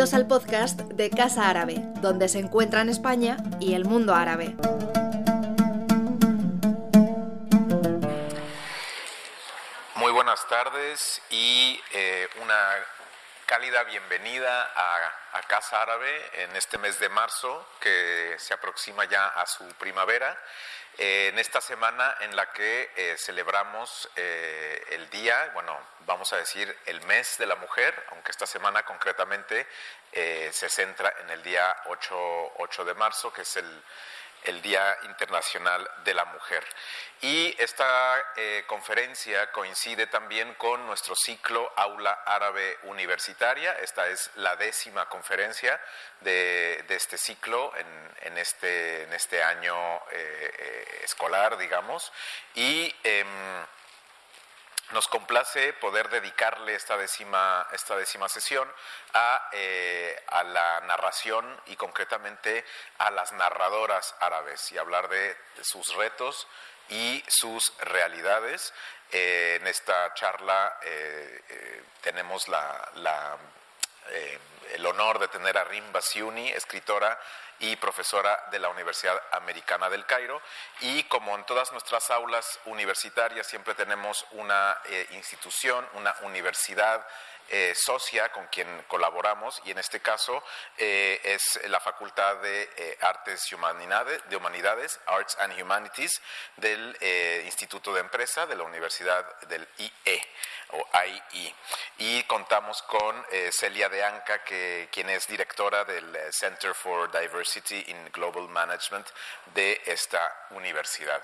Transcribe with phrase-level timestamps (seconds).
[0.00, 4.56] Al podcast de Casa Árabe, donde se encuentran España y el mundo árabe.
[9.96, 12.56] Muy buenas tardes y eh, una
[13.44, 19.44] cálida bienvenida a, Casa Árabe en este mes de marzo que se aproxima ya a
[19.46, 20.38] su primavera.
[20.98, 26.36] Eh, en esta semana en la que eh, celebramos eh, el día, bueno, vamos a
[26.36, 29.66] decir el mes de la mujer, aunque esta semana concretamente
[30.12, 33.82] se centra en el día 8, 8 de marzo, que es el,
[34.44, 36.64] el Día Internacional de la Mujer.
[37.22, 43.72] Y esta eh, conferencia coincide también con nuestro ciclo Aula Árabe Universitaria.
[43.74, 45.78] Esta es la décima conferencia
[46.20, 47.72] de, este ciclo
[48.22, 49.74] en, este, en este año
[50.10, 52.10] eh, eh, escolar, digamos.
[52.54, 53.66] Y em,
[54.92, 58.70] nos complace poder dedicarle esta décima, esta décima sesión
[59.52, 62.64] eh, a, la narración y concretamente
[62.98, 66.46] a las narradoras árabes y hablar de, sus retos
[66.88, 68.72] y sus realidades.
[69.12, 73.38] Eh, en esta charla eh, tenemos la,
[74.74, 77.18] el honor de tener a Rim Basiuni, escritora
[77.60, 80.40] y profesora de la Universidad Americana del Cairo.
[80.80, 87.06] Y como en todas nuestras aulas universitarias siempre tenemos una eh, institución, una universidad
[87.50, 90.42] eh, socia con quien colaboramos y en este caso
[90.78, 96.20] eh, es la Facultad de Artes y Humanidades, de Humanidades, Arts and Humanities
[96.56, 96.96] del
[97.44, 100.22] Instituto de Empresa de la Universidad del IE
[100.70, 101.54] o IE.
[101.98, 108.10] Y contamos con Celia de Anca, que, quien es directora del Center for Diversity in
[108.12, 109.08] Global Management
[109.54, 111.22] de esta universidad.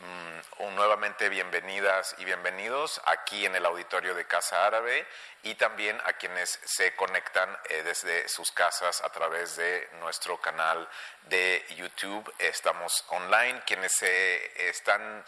[0.00, 5.04] Mm, nuevamente bienvenidas y bienvenidos aquí en el auditorio de Casa Árabe
[5.42, 10.88] y también a quienes se conectan eh, desde sus casas a través de nuestro canal
[11.22, 12.32] de YouTube.
[12.38, 13.60] Estamos online.
[13.66, 15.24] Quienes están,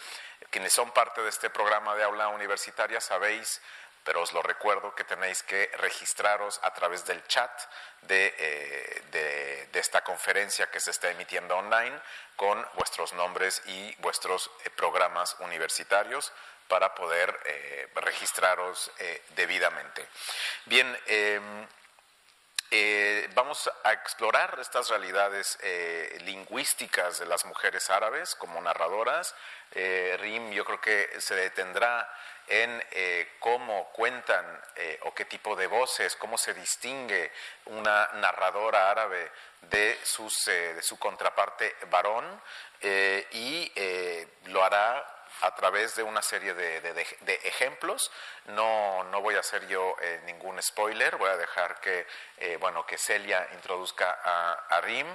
[0.51, 3.61] quienes son parte de este programa de aula universitaria, sabéis
[4.05, 7.51] pero os lo recuerdo que tenéis que registraros a través del chat
[8.03, 11.99] de, eh, esta conferencia que se está emitiendo online
[12.37, 16.33] con vuestros nombres y vuestros eh, programas universitarios
[16.69, 18.93] para poder eh, registraros
[19.35, 20.07] debidamente.
[20.67, 21.67] Bien, em,
[23.35, 25.59] vamos a explorar estas realidades
[26.21, 29.35] lingüísticas de las mujeres árabes como narradoras.
[29.73, 32.09] Rim yo creo que se detendrá
[32.51, 34.45] en eh, cómo cuentan
[34.75, 37.31] eh, o qué tipo de voces, cómo se distingue
[37.67, 39.31] una narradora árabe
[39.63, 42.43] de, eh, su contraparte varón
[43.33, 43.73] y
[44.47, 45.07] lo hará
[45.43, 48.11] a través de una serie de, ejemplos.
[48.47, 49.95] No, no, voy a hacer yo
[50.25, 52.07] ningún spoiler, voy a dejar que,
[52.59, 55.07] bueno, que Celia introduzca a, Rim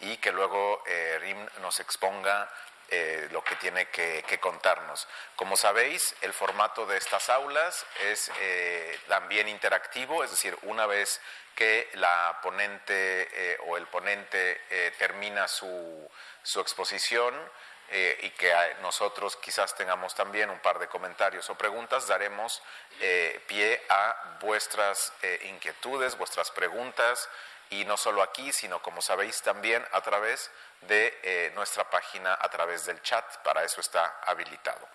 [0.00, 0.84] y que luego
[1.20, 2.50] Rim nos exponga
[2.90, 5.08] eh, lo que tiene que, contarnos.
[5.36, 11.20] Como sabéis, el formato de estas aulas es eh, también interactivo, es decir, una vez
[11.54, 14.60] que la ponente eh, o el ponente
[14.98, 16.10] termina su,
[16.42, 17.34] su exposición,
[18.22, 22.62] y que nosotros quizás tengamos también un par de comentarios o preguntas, daremos
[23.46, 25.12] pie a vuestras
[25.42, 27.28] inquietudes, vuestras preguntas,
[27.70, 30.50] y no solo aquí, sino como sabéis también a través
[30.82, 34.86] de eh, nuestra página, a través del chat, para eso está habilitado.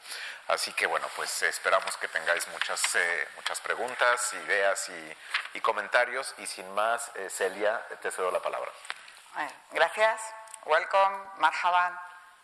[0.47, 4.89] Así que bueno, pues esperamos que tengáis muchas, eh, muchas preguntas, ideas
[5.53, 8.71] y, comentarios y sin más, eh, Celia, te cedo la palabra.
[9.71, 10.21] Gracias,
[10.65, 11.99] welcome, marhaban,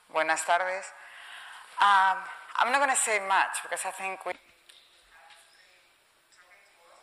[0.10, 0.86] buenas tardes.
[1.80, 2.18] Um,
[2.58, 4.34] I'm not going to say much because I think we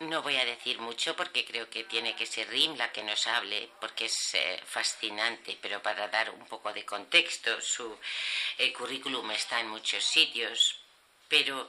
[0.02, 3.26] no voy a decir mucho porque creo que tiene que ser Rim la que nos
[3.26, 7.98] hable, porque es eh, fascinante, pero para dar un poco de contexto, su
[8.76, 10.78] currículum está en muchos sitios,
[11.28, 11.68] pero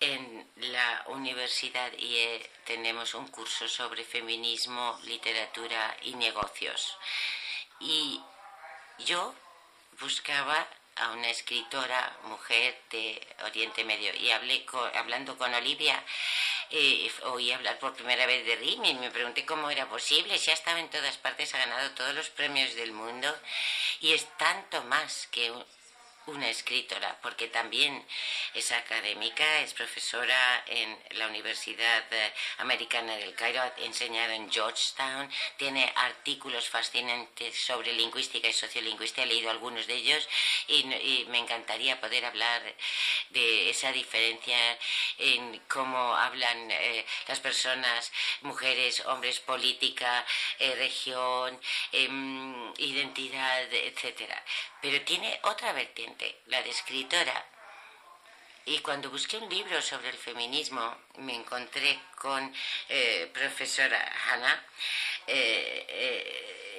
[0.00, 6.96] en la Universidad IE tenemos un curso sobre feminismo, literatura y negocios.
[7.80, 8.20] Y
[8.98, 9.34] yo
[10.00, 10.66] buscaba
[11.00, 14.64] a una escritora mujer de Oriente Medio y hablé
[14.94, 16.02] hablando con Olivia
[16.70, 20.50] eh, oí hablar por primera vez de Rimi y me pregunté cómo era posible si
[20.50, 23.34] ha estado en todas partes ha ganado todos los premios del mundo
[24.00, 25.52] y es tanto más que
[26.28, 28.04] una escritora, porque también
[28.54, 35.30] es académica, es profesora en la Universidad eh, Americana del Cairo, ha enseñado en Georgetown,
[35.56, 40.28] tiene artículos fascinantes sobre lingüística y sociolingüística, he leído algunos de ellos
[40.66, 40.84] y,
[41.28, 42.62] me encantaría poder hablar
[43.30, 44.56] de esa diferencia
[45.18, 50.24] en cómo hablan eh, las personas, mujeres, hombres, política,
[50.58, 51.58] eh, región,
[51.92, 54.42] em, identidad, etcétera.
[54.80, 57.46] Pero tiene otra vertiente, la de escritora.
[58.64, 62.52] Y cuando busqué un libro sobre el feminismo, me encontré con
[62.88, 64.64] eh, profesora Hannah.
[65.26, 66.77] Eh, eh,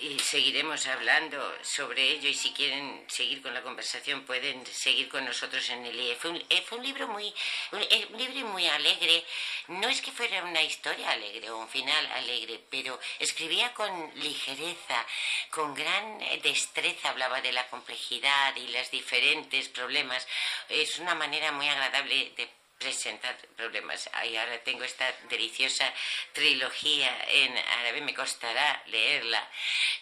[0.00, 5.24] y seguiremos hablando sobre ello y si quieren seguir con la conversación pueden seguir con
[5.24, 6.16] nosotros en el IE.
[6.16, 7.32] Fue un, eh, fue libro muy
[7.72, 9.24] eh, un, libro muy alegre.
[9.68, 15.06] No es que fuera una historia alegre o un final alegre, pero escribía con ligereza,
[15.50, 20.26] con gran destreza, hablaba de la complejidad y los diferentes problemas.
[20.68, 24.08] Es una manera muy agradable de presentar problemas.
[24.24, 25.92] Y ahora tengo esta deliciosa
[26.32, 29.48] trilogía en árabe, me costará leerla,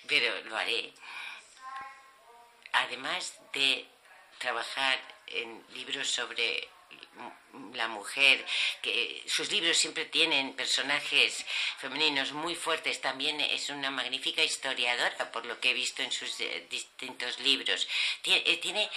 [0.06, 0.92] pero lo haré.
[2.72, 3.86] Además de
[4.38, 6.68] trabajar en libros sobre
[7.74, 8.44] la mujer,
[8.82, 11.44] que sus libros siempre tienen personajes
[11.78, 16.40] femeninos muy fuertes, también es una magnífica historiadora, por lo que he visto en sus
[16.40, 17.86] eh, distintos libros.
[18.24, 18.88] Eh, tiene,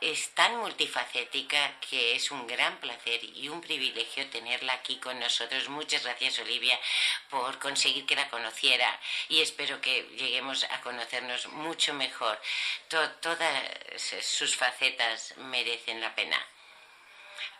[0.00, 5.68] es tan multifacética que es un gran placer y un privilegio tenerla aquí con nosotros.
[5.68, 6.78] Muchas gracias, Olivia,
[7.30, 12.40] por conseguir que la conociera y espero que lleguemos a conocernos mucho mejor.
[12.88, 13.62] todas
[14.20, 16.38] sus facetas merecen la pena.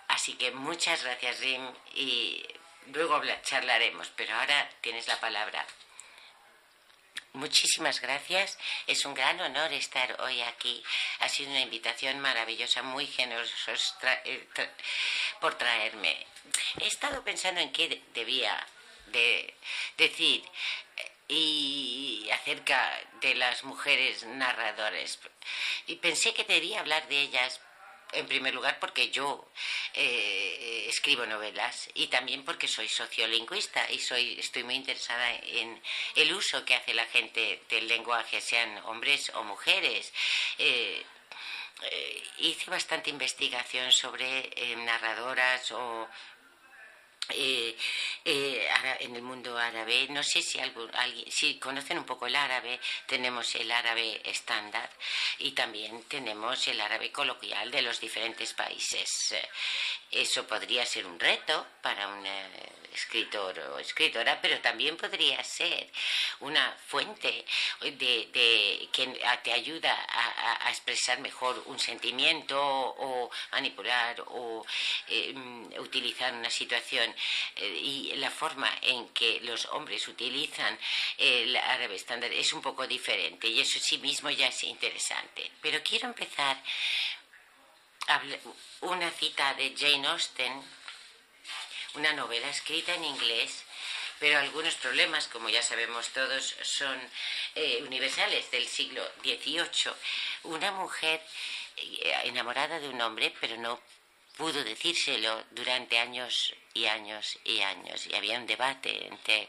[0.09, 2.45] Así que muchas gracias, Rim, y
[2.93, 5.67] luego charlaremos, pero ahora tienes la palabra.
[7.35, 8.57] Muchísimas gracias.
[8.87, 10.85] Es un gran honor estar hoy aquí.
[11.19, 13.73] Ha sido una invitación maravillosa, muy generosa
[14.25, 14.47] eh,
[15.41, 16.27] por traerme.
[16.79, 18.65] He estado pensando en qué debía
[19.07, 19.53] de
[19.97, 20.45] decir
[20.97, 25.19] eh, y acerca de las mujeres narradores.
[25.89, 27.61] Y pensé que debía hablar de ellas
[28.15, 29.49] en primer lugar porque yo
[29.93, 35.81] eh, escribo novelas y también porque soy sociolingüista y soy estoy muy interesada en
[36.15, 40.13] el uso que hace la gente del lenguaje, sean hombres o mujeres.
[40.59, 41.05] Eh,
[41.83, 46.09] eh, hice bastante investigación sobre narradoras o
[47.31, 47.77] eh,
[48.25, 48.69] eh,
[49.01, 50.07] en el mundo árabe.
[50.11, 50.91] No sé si, alguien,
[51.31, 54.91] si conocen un poco el árabe, tenemos el árabe estándar
[55.39, 59.35] y también tenemos el árabe coloquial de los diferentes países.
[60.11, 62.49] Eso podría ser un reto para un eh,
[62.95, 65.91] escritor o escritora, pero también podría ser
[66.41, 67.45] una fuente
[67.81, 74.65] de, que te ayuda a, expresar mejor un sentimiento o manipular o
[75.35, 77.14] mm, utilizar una situación eh,
[77.57, 80.79] y la forma en que los hombres utilizan
[81.19, 85.51] el árabe estándar es un poco diferente y eso sí mismo ya es interesante.
[85.61, 86.57] Pero quiero empezar
[88.81, 90.63] una cita de Jane Austen,
[91.95, 93.65] una novela escrita en inglés,
[94.19, 96.99] pero algunos problemas, como ya sabemos todos, son
[97.55, 99.93] eh, universales del siglo XVIII.
[100.45, 101.21] Una mujer
[101.77, 103.81] eh, enamorada de un hombre, pero no
[104.37, 108.07] pudo decírselo durante años y años y años.
[108.07, 109.49] Y había un debate entre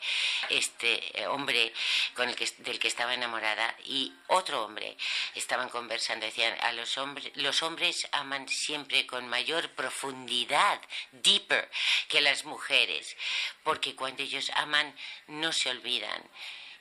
[0.50, 1.74] este eh, hombre
[2.14, 4.96] con el que, del que estaba enamorada y otro hombre.
[5.34, 10.80] Estaban conversando, decían, a los hombres, los hombres aman siempre con mayor profundidad,
[11.12, 11.70] deeper,
[12.08, 13.18] que las mujeres,
[13.64, 14.96] porque cuando ellos aman
[15.28, 16.30] no se olvidan.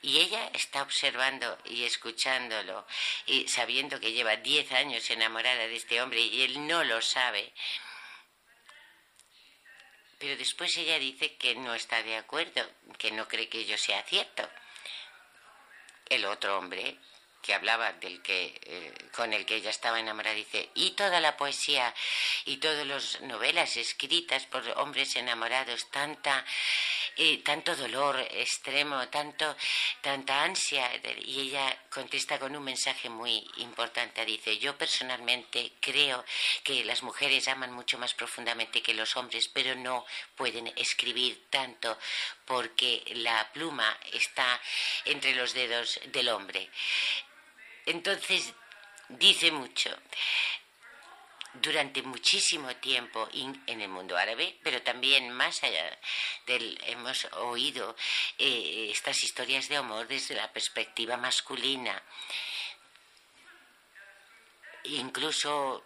[0.03, 2.87] Y ella está observando y escuchándolo
[3.25, 7.55] y sabiendo que lleva 10 años enamorada de este hombre y él no lo sabe.
[10.19, 12.63] Pero después ella dice que no está de acuerdo,
[12.99, 14.49] que no cree que ello sea cierto.
[16.09, 16.99] El otro hombre
[17.45, 21.37] que hablaba del que eh, con el que ella estaba enamorada dice y toda la
[21.37, 21.95] poesía
[22.47, 26.45] y todas las novelas escritas por hombres enamorados tanta
[27.45, 29.57] tanto dolor extremo, tanto,
[30.01, 30.91] tanta ansia.
[31.25, 34.25] Y ella contesta con un mensaje muy importante.
[34.25, 36.25] Dice, yo personalmente creo
[36.63, 41.99] que las mujeres aman mucho más profundamente que los hombres, pero no pueden escribir tanto
[42.45, 44.61] porque la pluma está
[45.05, 46.69] entre los dedos del hombre.
[47.87, 48.55] Entonces,
[49.09, 49.91] dice mucho
[51.55, 55.99] durante muchísimo tiempo en el mundo árabe, pero también más allá
[56.47, 57.95] del hemos oído
[58.39, 62.03] eh, estas historias de amor desde la perspectiva masculina.
[64.85, 65.83] incluso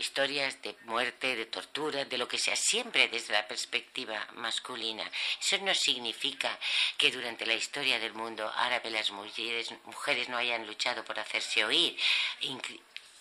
[0.00, 5.08] historias de muerte, de tortura, de lo que sea, siempre desde la perspectiva masculina.
[5.40, 6.58] Eso no significa
[6.96, 9.70] que durante la historia del mundo árabe las mujeres,
[10.28, 11.96] no hayan luchado por hacerse oír.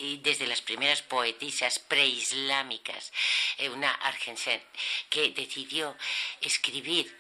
[0.02, 3.12] y desde las primeras poetisas preislámicas,
[3.58, 4.62] eh, una argentina
[5.10, 5.98] que decidió
[6.40, 7.14] escribir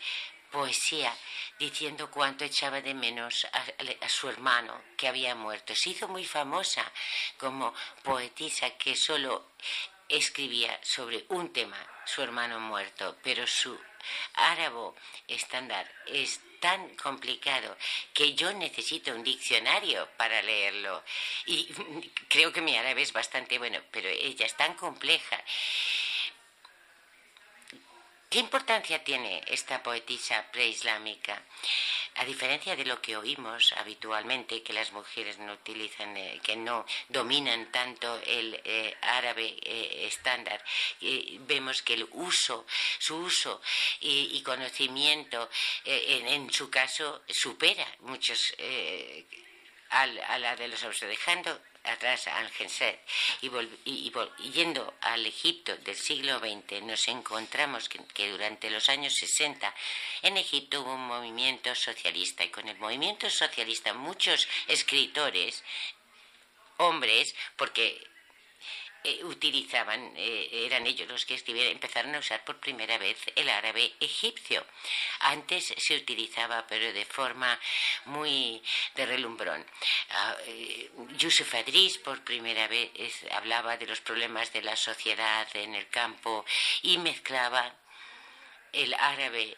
[0.51, 1.15] poesía
[1.58, 5.74] diciendo cuánto echaba de menos a, su hermano que había muerto.
[5.75, 6.89] Se hizo muy famosa
[7.38, 9.51] como poetisa que solo
[10.08, 13.79] escribía sobre un tema, su hermano muerto, pero su
[14.34, 14.94] árabe
[15.27, 17.77] estándar es tan complicado
[18.13, 21.03] que yo necesito un diccionario para leerlo.
[21.46, 21.68] Y
[22.27, 25.44] creo que mi árabe es bastante bueno, pero ella es tan compleja
[28.29, 31.41] ¿Qué importancia tiene esta poetisa preislámica?
[32.13, 36.86] A diferencia de lo que oímos habitualmente, que las mujeres no utilizan, eh, que no
[37.07, 40.63] dominan tanto el eh, árabe eh, estándar,
[41.48, 42.67] vemos que el uso,
[43.00, 43.63] su uso
[44.00, 45.50] y, conocimiento,
[45.86, 48.53] en, su caso, supera muchos
[49.89, 51.59] a la de los otros, dejando
[51.89, 53.00] atrás al Genset
[53.41, 53.50] y,
[53.86, 54.12] y,
[54.51, 59.74] yendo al Egipto del siglo XX, nos encontramos que, durante los años 60
[60.24, 65.63] en Egipto hubo un movimiento socialista y con el movimiento socialista muchos escritores,
[66.77, 68.09] hombres, porque
[69.03, 71.41] eh, utilizaban, eh, eran ellos los que
[71.72, 74.65] empezaron a usar por primera vez el árabe egipcio.
[75.20, 77.60] Antes se utilizaba, pero de forma
[78.06, 78.62] muy
[78.96, 79.65] de relumbrón.
[80.48, 82.91] Uh, Yusuf Adris por primera vez
[83.32, 86.46] hablaba de los problemas de la sociedad en el campo
[86.82, 87.78] y mezclaba
[88.74, 89.58] el árabe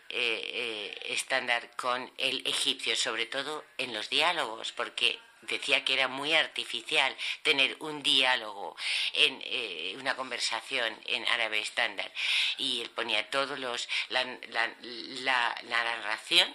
[1.05, 7.15] estándar con el egipcio, sobre todo en los diálogos, porque decía que era muy artificial
[7.41, 8.75] tener un diálogo
[9.13, 12.11] en eh, una conversación en árabe estándar.
[12.57, 16.53] Y él ponía todos los la, la, narración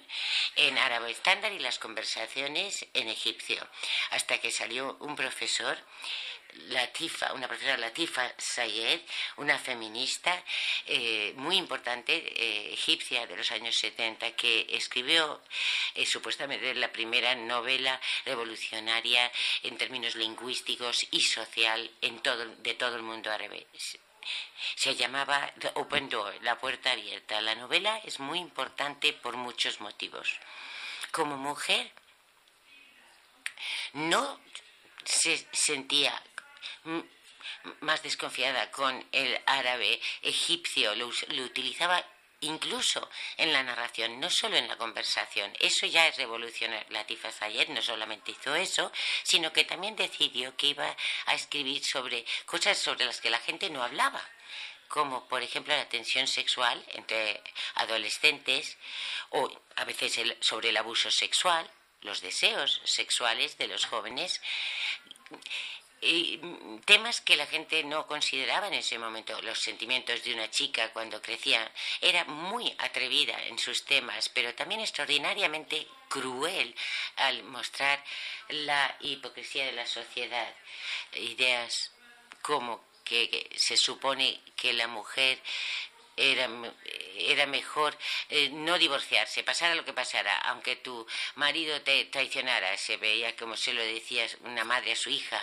[0.57, 3.67] en árabe estándar y las conversaciones en egipcio.
[4.11, 5.77] Hasta que salió un profesor
[6.69, 9.00] Latifa, una profesora Latifa Sayed,
[9.37, 10.43] una feminista
[10.87, 15.43] eh, muy importante, eh, egipcia de los años 70, que escribió
[15.95, 19.31] eh, supuestamente la primera novela revolucionaria
[19.62, 23.67] en términos lingüísticos y social en todo, de todo el mundo árabe.
[24.75, 27.41] Se llamaba The Open Door, la puerta abierta.
[27.41, 30.41] La novela es muy importante por muchos motivos.
[31.12, 31.93] Como mujer,
[33.93, 34.41] no
[35.05, 36.21] se sentía
[37.81, 42.05] más desconfiada con el árabe egipcio, lo, utilizaba
[42.40, 45.52] incluso en la narración, no solo en la conversación.
[45.59, 46.87] Eso ya es revolucionario.
[46.90, 52.25] Latifa Sayed no solamente hizo eso, sino que también decidió que iba a escribir sobre
[52.45, 54.23] cosas sobre las que la gente no hablaba
[54.88, 57.43] como por ejemplo la tensión sexual entre
[57.75, 58.78] adolescentes
[59.31, 61.69] o a veces sobre el abuso sexual,
[62.02, 64.40] los deseos sexuales de los jóvenes
[66.00, 69.41] y mm, temas que la gente no consideraba en ese momento.
[69.43, 74.81] Los sentimientos de una chica cuando crecía era muy atrevida en sus temas, pero también
[74.81, 76.75] extraordinariamente cruel
[77.17, 78.03] al mostrar
[78.49, 80.55] la hipocresía de la sociedad.
[81.15, 81.93] Ideas
[82.43, 85.41] como que se supone que la mujer
[86.16, 86.49] era,
[87.18, 87.96] era mejor
[88.30, 93.56] eh, no divorciarse, pasara lo que pasara, aunque tu marido te traicionara, se veía como
[93.56, 95.40] se lo decía una madre a su hija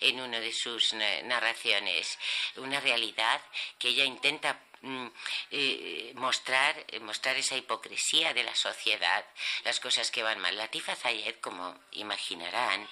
[0.00, 2.18] en una de sus narraciones,
[2.56, 3.40] una realidad
[3.78, 5.06] que ella intenta mm,
[5.50, 9.24] eh, mostrar, mostrar esa hipocresía de la sociedad,
[9.64, 10.56] las cosas que van mal.
[10.56, 12.88] Latifa Zayed, como imaginarán,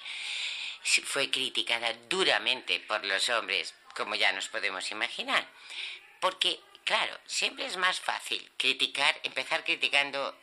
[0.83, 5.47] fue criticada duramente por los hombres, como ya nos podemos imaginar,
[6.19, 10.37] porque Claro, siempre es más fácil criticar, empezar criticando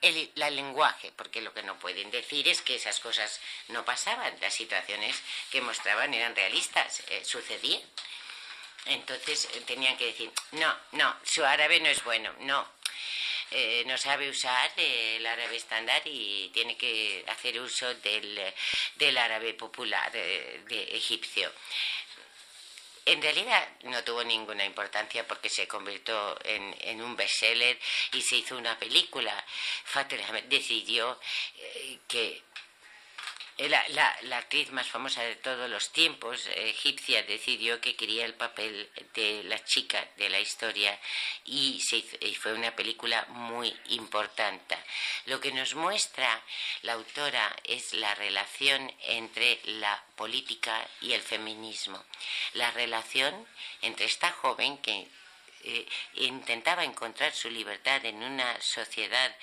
[0.00, 4.54] el lenguaje, porque lo que no pueden decir es que esas cosas no pasaban, las
[4.54, 5.20] situaciones
[5.50, 7.82] que mostraban eran realistas, eh, sucedían.
[8.86, 12.66] Entonces eh, tenían que decir, no, no, su árabe no es bueno, no,
[13.50, 18.54] eh, no sabe usar el árabe estándar y tiene que hacer uso del,
[18.94, 21.52] del árabe popular de egipcio.
[23.06, 27.78] En realidad no tuvo ninguna importancia porque se convirtió en, un bestseller
[28.12, 29.44] y se hizo una película.
[29.84, 31.18] Fatel decidió
[31.56, 32.42] eh, que
[33.60, 38.88] Eh, la, actriz más famosa de todos los tiempos, egipcia, decidió que quería el papel
[39.12, 40.98] de la chica de la historia
[41.44, 41.78] y,
[42.40, 44.78] fue una película muy importante.
[45.26, 46.42] Lo que nos muestra
[46.80, 52.02] la autora es la relación entre la política y el feminismo.
[52.54, 53.46] La relación
[53.82, 55.06] entre esta joven que
[55.64, 59.36] eh, intentaba encontrar su libertad en una sociedad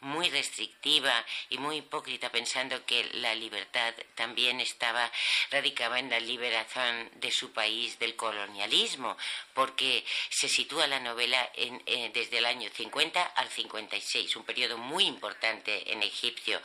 [0.00, 5.10] muy restrictiva y muy hipócrita, pensando que la libertad también estaba
[5.50, 9.16] radicaba en la liberación de su país del colonialismo,
[9.52, 14.78] porque se sitúa la novela en, eh, desde el año 50 al 56, un periodo
[14.78, 16.60] muy importante en Egipcio,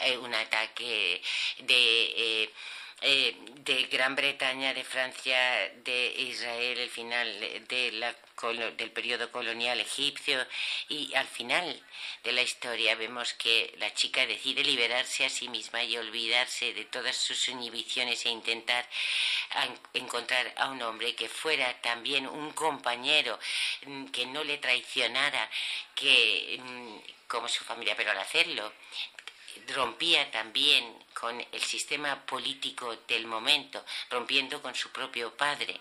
[0.00, 1.22] eh, un ataque
[1.58, 2.52] de
[3.02, 10.44] eh, de Gran Bretaña, de Francia, de Israel, el final del periodo colonial egipcio.
[10.88, 11.80] Y al final
[12.24, 16.84] de la historia vemos que la chica decide liberarse a sí misma y olvidarse de
[16.86, 18.88] todas sus inhibiciones e intentar
[19.94, 23.38] encontrar a un hombre que fuera también un compañero,
[23.86, 25.48] mm, que no le traicionara,
[25.94, 28.72] que mm, como su familia, pero al hacerlo
[29.68, 35.80] rompía también con el sistema político del momento, rompiendo con su propio padre,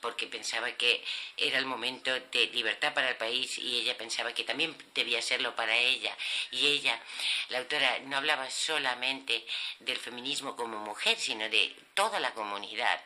[0.00, 1.04] porque pensaba que
[1.36, 5.54] era el momento de libertad para el país y ella pensaba que también debía serlo
[5.56, 6.16] para ella.
[6.50, 7.00] Y ella,
[7.48, 9.46] la autora, no hablaba solamente
[9.80, 13.04] del feminismo como mujer, sino de toda la comunidad.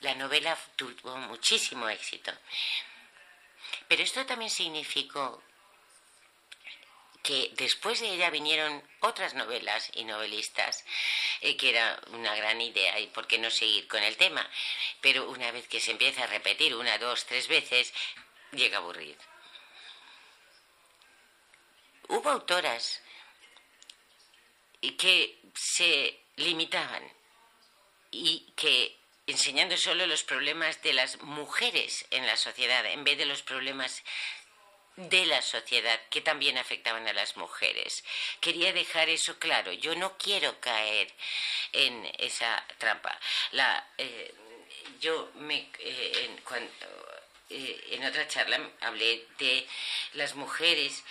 [0.00, 2.32] La novela tuvo muchísimo éxito.
[3.86, 5.42] Pero esto también significó
[7.28, 10.82] que después de ella vinieron otras novelas y novelistas,
[11.42, 14.48] eh, que era una gran idea y por qué no seguir con el tema.
[15.02, 17.92] Pero una vez que se empieza a repetir una, dos, tres veces,
[18.52, 19.18] llega a aburrir.
[22.08, 23.02] Hubo autoras
[24.80, 27.12] que se limitaban
[28.10, 33.26] y que enseñando solo los problemas de las mujeres en la sociedad en vez de
[33.26, 34.02] los problemas
[34.98, 38.04] de la sociedad que también afectaban a las mujeres.
[38.40, 39.72] Quería dejar eso claro.
[39.72, 41.08] Yo no quiero caer
[41.72, 43.16] en esa trampa.
[43.52, 44.34] La, eh,
[45.00, 46.70] yo me, eh, en, cuando,
[47.48, 49.64] eh, en otra charla hablé de
[50.14, 51.04] las mujeres,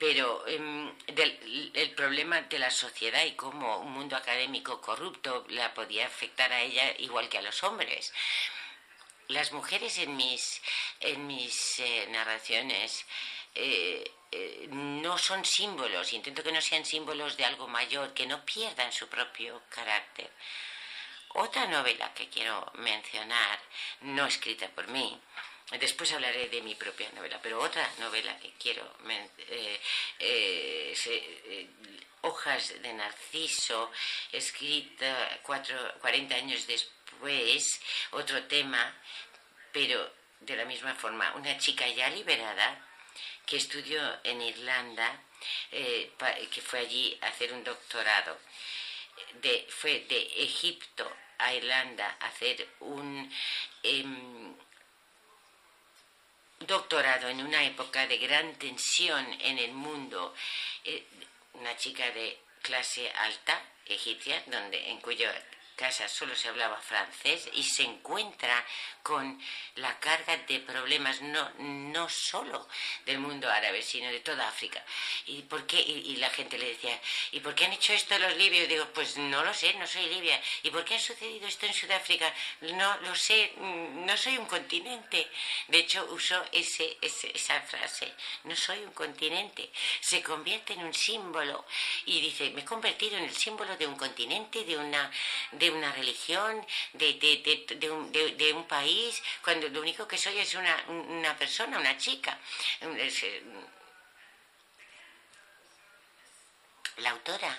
[0.00, 5.72] pero em, del el problema de la sociedad y cómo un mundo académico corrupto la
[5.74, 8.12] podía afectar a ella igual que a los hombres
[9.30, 10.60] las mujeres en mis,
[11.00, 13.04] en mis eh, narraciones
[13.54, 18.44] eh, eh, no son símbolos, intento que no sean símbolos de algo mayor, que no
[18.44, 20.30] pierdan su propio carácter.
[21.34, 23.60] Otra novela que quiero mencionar,
[24.00, 25.20] no escrita por mí,
[25.78, 28.82] después hablaré de mi propia novela, pero otra novela que quiero
[32.22, 33.90] Hojas de Narciso,
[34.32, 37.80] escrita cuatro, 40 años después pues
[38.12, 38.94] otro tema,
[39.72, 42.86] pero de la misma forma, una chica ya liberada
[43.46, 45.22] que estudió en Irlanda,
[45.70, 46.12] eh,
[46.50, 48.38] que fue allí a hacer un doctorado.
[49.42, 53.30] De, fue de Egipto a Irlanda a hacer un
[53.82, 54.54] em,
[56.60, 60.34] doctorado en una época de gran tensión en el mundo.
[60.84, 61.06] Eh,
[61.54, 65.28] una chica de clase alta egipcia, donde, en cuyo
[65.80, 68.66] casa solo se hablaba francés y se encuentra
[69.02, 69.40] con
[69.76, 72.68] la carga de problemas no, no solo
[73.06, 74.84] del mundo árabe, sino de toda África.
[75.24, 75.80] ¿Y por qué?
[75.80, 77.00] Y, la gente le decía,
[77.32, 78.68] ¿y por qué han hecho esto los libios?
[78.68, 80.38] digo, pues no lo sé, no soy libia.
[80.62, 82.30] ¿Y por qué ha sucedido esto en Sudáfrica?
[82.60, 85.30] No lo sé, no soy un continente.
[85.68, 88.12] De hecho, usó ese, esa frase,
[88.44, 89.70] no soy un continente.
[90.00, 91.64] Se convierte en un símbolo
[92.04, 95.10] y dice, me he convertido en el símbolo de un continente, de una...
[95.52, 97.76] De una religión, de, de,
[98.36, 102.38] de, un, país, cuando lo único que soy es una, una persona, una chica.
[102.80, 103.42] Eh,
[107.00, 107.56] la autora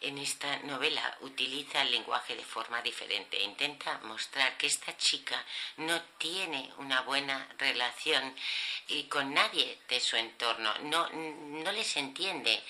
[0.00, 3.40] en esta novela utiliza el lenguaje de forma diferente.
[3.40, 5.44] Intenta mostrar que esta chica
[5.76, 8.34] no tiene una buena relación
[9.08, 12.62] con nadie de su entorno, no, no les entiende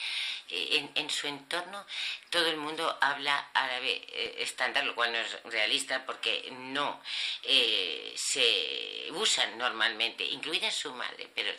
[0.50, 1.86] en, su entorno
[2.30, 7.00] todo el mundo habla árabe eh, estándar, lo cual no es realista porque no
[7.42, 11.52] eh, se usan normalmente, incluida su madre, pero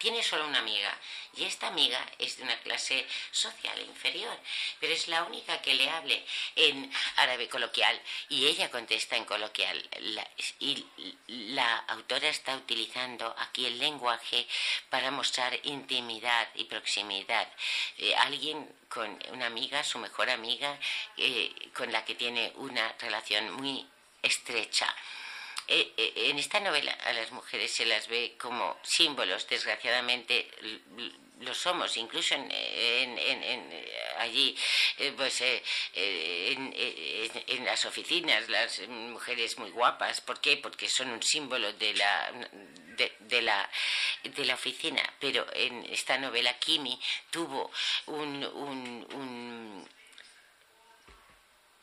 [0.00, 0.96] tiene solo una amiga
[1.36, 4.36] y esta amiga es de una clase social inferior,
[4.80, 6.24] pero es la única que le hable
[6.56, 9.78] en árabe coloquial y ella contesta en coloquial.
[10.58, 10.86] y
[11.26, 14.48] la autora está utilizando aquí el lenguaje
[14.88, 17.46] para mostrar intimidad y proximidad.
[17.98, 20.78] Eh, alguien con una amiga, su mejor amiga,
[21.74, 23.86] con la que tiene una relación muy
[24.22, 24.92] estrecha.
[25.70, 30.50] En esta novela a las mujeres se las ve como símbolos, desgraciadamente
[31.40, 32.48] lo somos, incluso en,
[34.18, 34.56] allí,
[34.98, 35.62] eh, pues eh,
[35.94, 40.20] eh, en, las oficinas, las mujeres muy guapas.
[40.20, 40.58] ¿Por qué?
[40.58, 42.32] Porque son un símbolo de la,
[43.20, 43.70] de, la,
[44.22, 45.02] de la oficina.
[45.18, 47.70] Pero en esta novela, Kimi tuvo
[48.06, 49.88] un, un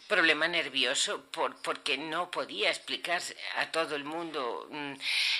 [0.07, 3.21] problema nervioso por, porque no podía explicar
[3.57, 4.93] a todo el mundo mm,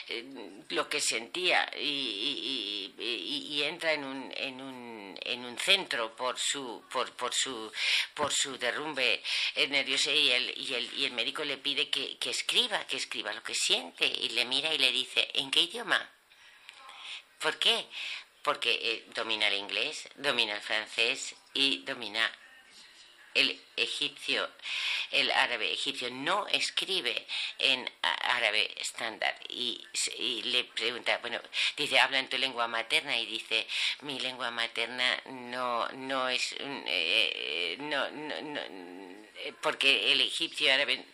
[0.10, 0.26] eh,
[0.70, 6.84] lo que sentía y, y, entra en un, en un, en un centro por su,
[6.92, 7.72] por, por su,
[8.14, 9.22] por su derrumbe
[9.70, 13.34] nervioso y el, y el, y el médico le pide que, que escriba, que escriba
[13.34, 16.10] lo que siente y le mira y le dice, ¿en qué idioma?
[17.40, 17.88] ¿Por qué?
[18.42, 22.32] Porque eh, domina el inglés, domina el francés y domina
[23.38, 24.50] el egipcio,
[25.12, 27.26] el árabe egipcio no escribe
[27.60, 29.86] en árabe estándar y,
[30.44, 31.40] le pregunta, bueno,
[31.76, 33.68] dice, habla en tu lengua materna y dice,
[34.02, 38.62] mi lengua materna no, no es, eh, no, no, no,
[39.62, 41.06] porque el egipcio árabe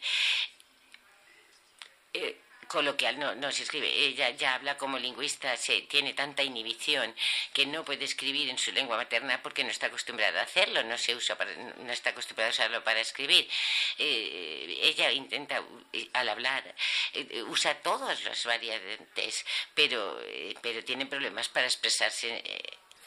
[2.13, 3.87] eh, coloquial, no, no se escribe.
[3.87, 7.13] Ella ya habla como lingüista, se tiene tanta inhibición
[7.53, 10.97] que no puede escribir en su lengua materna porque no está acostumbrada a hacerlo, no
[10.97, 11.37] se usa
[11.77, 13.49] no está acostumbrada a usarlo para escribir.
[13.97, 16.75] Eh, ella intenta eh, al hablar
[17.13, 20.19] eh, usa todas las variantes, pero
[20.61, 22.43] pero tiene problemas para expresarse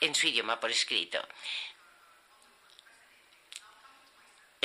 [0.01, 1.27] en su idioma por escrito.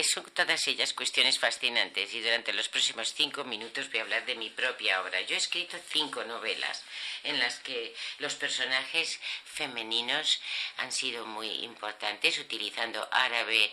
[0.04, 4.36] Son todas ellas cuestiones fascinantes y durante los próximos cinco minutos voy a hablar de
[4.36, 5.22] mi propia obra.
[5.22, 6.84] Yo he escrito cinco novelas
[7.24, 10.42] en las que los personajes femeninos
[10.78, 13.72] han sido muy importantes utilizando árabe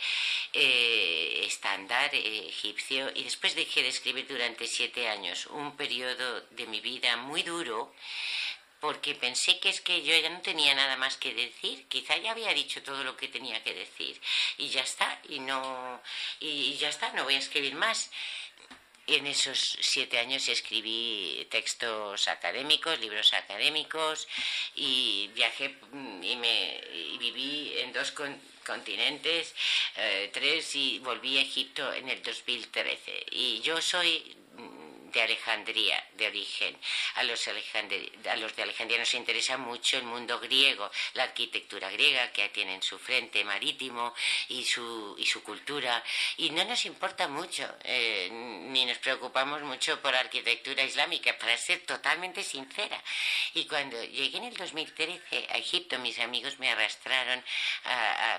[0.52, 6.66] eh, estándar, eh, egipcio y después dejé de escribir durante siete años, un periodo de
[6.66, 7.94] mi vida muy duro
[8.80, 12.32] porque pensé que es que yo ya no tenía nada más que decir, quizá ya
[12.32, 14.20] había dicho todo lo que tenía que decir
[14.56, 16.00] y ya está, y no
[16.40, 18.10] y ya está, no voy a escribir más.
[19.06, 24.28] En esos siete años escribí textos académicos, libros académicos
[24.74, 26.80] y viajé mm, y, me,
[27.18, 28.12] viví en dos
[28.66, 29.54] continentes,
[29.96, 33.24] eh, tres y volví a Egipto en el 2013.
[33.30, 34.36] Y yo soy
[35.12, 36.76] de Alejandría, de origen.
[37.14, 42.30] A los, a los de Alejandría nos interesa mucho el mundo griego, la arquitectura griega
[42.32, 44.14] que tiene en su frente marítimo
[44.48, 46.02] y su, y su cultura.
[46.36, 51.80] Y no nos importa mucho, eh, ni nos preocupamos mucho por arquitectura islámica, para ser
[51.80, 53.02] totalmente sincera.
[53.54, 57.42] Y cuando llegué en el 2013 a Egipto, mis amigos me arrastraron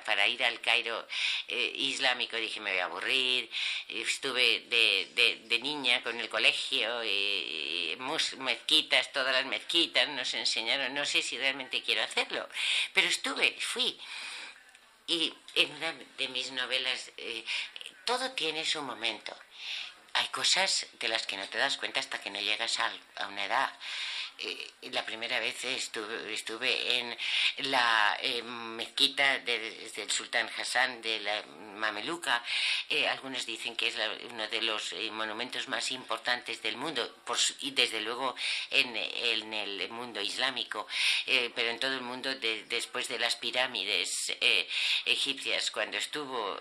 [0.05, 1.07] para ir al Cairo
[1.47, 2.35] eh, islámico.
[2.35, 3.49] Dije, me voy a aburrir.
[3.87, 6.58] Estuve de, de niña con el colegio
[7.03, 7.95] y,
[8.37, 12.47] mezquitas, todas las mezquitas nos enseñaron, no sé si realmente quiero hacerlo,
[12.93, 13.99] pero estuve, fui.
[15.07, 17.43] Y en una de mis novelas, eh,
[18.05, 19.35] todo tiene su momento.
[20.13, 23.45] Hay cosas de las que no te das cuenta hasta que no llegas a una
[23.45, 23.71] edad.
[24.41, 27.17] Eh, la primera vez estuve, estuve en
[27.69, 32.43] la eh, mezquita del sultán Hassan de la Mameluca.
[32.89, 33.95] Eh, algunos dicen que es
[34.29, 37.17] uno de los monumentos más importantes del mundo,
[37.59, 38.35] y desde luego
[38.71, 40.87] en, el mundo islámico,
[41.25, 44.35] pero en todo el mundo después de las pirámides
[45.05, 46.59] egipcias, cuando estuvo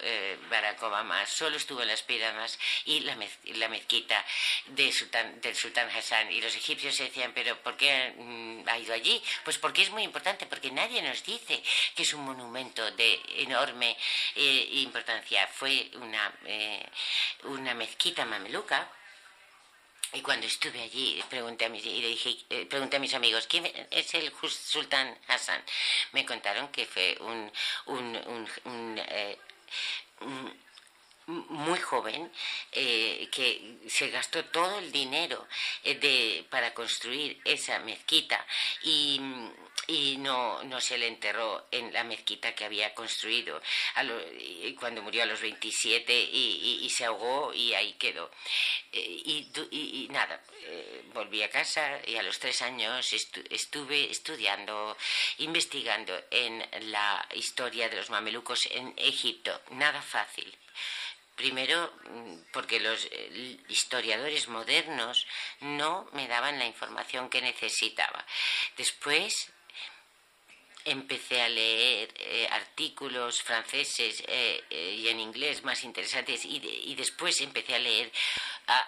[0.51, 4.25] Barack Obama, solo estuvo en las pirámides y la, mezquita
[4.67, 6.33] del sultán Hassan.
[6.33, 9.23] Y los egipcios decían, pero ¿Por qué mm, ha ido allí?
[9.45, 11.63] Pues porque es muy importante, porque nadie nos dice
[11.95, 13.95] que es un monumento de enorme
[14.37, 15.47] eh, importancia.
[15.49, 16.83] Fue una, eh,
[17.45, 18.91] una mezquita mameluca
[20.15, 23.67] y cuando estuve allí, pregunté a mis, y dije, eh, pregunté a mis amigos, ¿quién
[23.91, 25.63] es el sultán Hassan?
[26.13, 27.53] Me contaron que fue un
[31.29, 32.31] muy joven
[32.73, 35.47] eh, que se gastó todo el dinero
[35.85, 38.45] eh, de, para construir esa mezquita
[38.83, 39.21] y,
[39.87, 43.61] y no, no, se le enterró en la mezquita que había construido
[44.81, 48.31] cuando murió a los 27 y, y, se ahogó y ahí quedó.
[48.93, 50.43] Eh, y, nada,
[51.13, 54.97] volví a casa y a los tres años estuve estudiando,
[55.39, 59.61] investigando en la historia de los mamelucos en Egipto.
[59.71, 60.57] Nada fácil.
[61.39, 65.25] Primero, mm, porque los eh, historiadores modernos
[65.61, 68.27] no me daban la información que necesitaba.
[68.77, 69.49] Después,
[70.85, 77.75] empecé a leer eh, artículos franceses eh, y en inglés más interesantes y, después empecé
[77.75, 78.11] a leer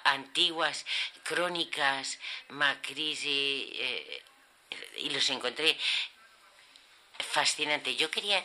[0.05, 0.87] antiguas
[1.23, 5.77] crónicas Macris y los encontré
[7.19, 7.97] fascinantes.
[7.97, 8.45] Yo quería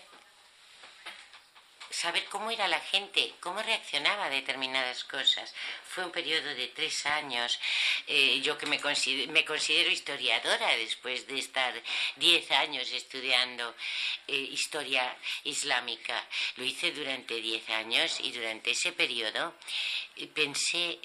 [1.95, 5.53] saber cómo era la gente, cómo reaccionaba a determinadas cosas.
[5.87, 7.57] Fue un periodo de tres años.
[8.07, 11.73] Eh, yo que me considero, me considero, historiadora después de estar
[12.17, 13.73] diez años estudiando
[14.27, 16.21] eh, historia islámica.
[16.57, 19.53] Lo hice durante diez años y durante ese periodo
[20.17, 20.99] eh, pensé,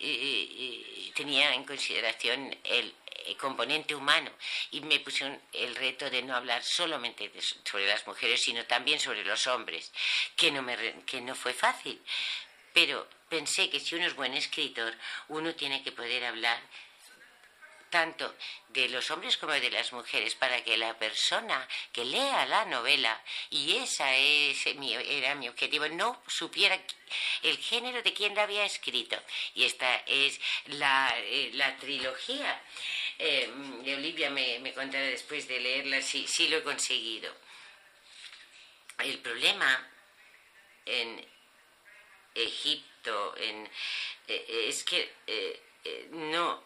[1.15, 2.93] tenía en consideración el
[3.39, 4.31] componente humano
[4.71, 7.31] y me puse el reto de no hablar solamente
[7.65, 9.93] sobre las mujeres, sino también sobre los hombres,
[10.37, 12.01] que no, me, que no fue fácil.
[12.73, 14.95] Pero pensé que si uno es buen escritor,
[15.29, 16.61] uno tiene que poder hablar
[17.91, 18.35] tanto
[18.69, 23.21] de los hombres como de las mujeres, para que la persona que lea la novela,
[23.51, 26.81] y esa es era mi objetivo, no supiera
[27.43, 29.21] el género de quien la había escrito.
[29.55, 32.63] Y esta es la, eh, trilogía.
[33.23, 33.51] Eh,
[33.95, 37.31] Olivia me, me, contará después de leerla si, si lo he conseguido.
[38.99, 39.91] El problema
[40.87, 41.29] en
[42.35, 43.71] Egipto en,
[44.27, 46.63] eh, es que eh, no,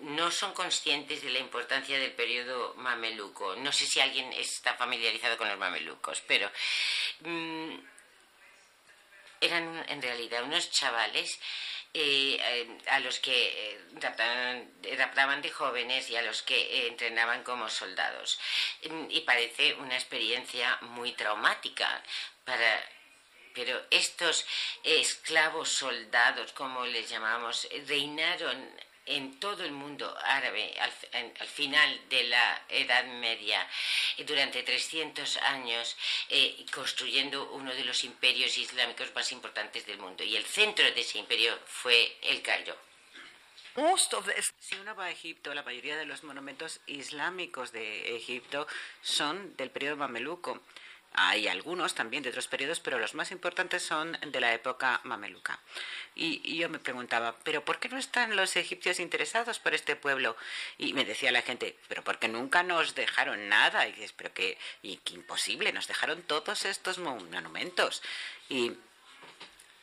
[0.00, 3.54] no son conscientes de la importancia del periodo mameluco.
[3.56, 6.50] No sé si alguien está familiarizado con los mamelucos, pero
[7.20, 7.74] mm,
[9.42, 11.38] eran en realidad unos chavales
[11.98, 18.38] eh, eh, a los que raptaban, de jóvenes y a los que entrenaban como soldados.
[18.90, 22.02] Mm, y parece una experiencia muy traumática
[22.44, 22.84] para
[23.54, 24.44] pero estos
[24.84, 28.70] esclavos soldados, como les llamamos, reinaron
[29.06, 33.66] en todo el mundo árabe al, final de la Edad Media
[34.26, 35.96] durante 300 años
[36.28, 41.00] eh, construyendo uno de los imperios islámicos más importantes del mundo y el centro de
[41.00, 42.76] ese imperio fue el Cairo.
[44.58, 48.66] Si uno va a Egipto, la mayoría de los monumentos islámicos de Egipto
[49.02, 50.62] son del periodo mameluco.
[51.18, 55.58] Hay algunos también de otros periodos, pero los más importantes son de la época mameluca.
[56.14, 60.36] Y, yo me preguntaba, ¿pero por qué no están los egipcios interesados por este pueblo?
[60.76, 63.88] Y me decía la gente, ¿pero porque nunca nos dejaron nada?
[63.88, 64.58] Y dices, ¿pero qué?
[64.82, 68.02] Y qué imposible, nos dejaron todos estos monumentos.
[68.50, 68.72] Y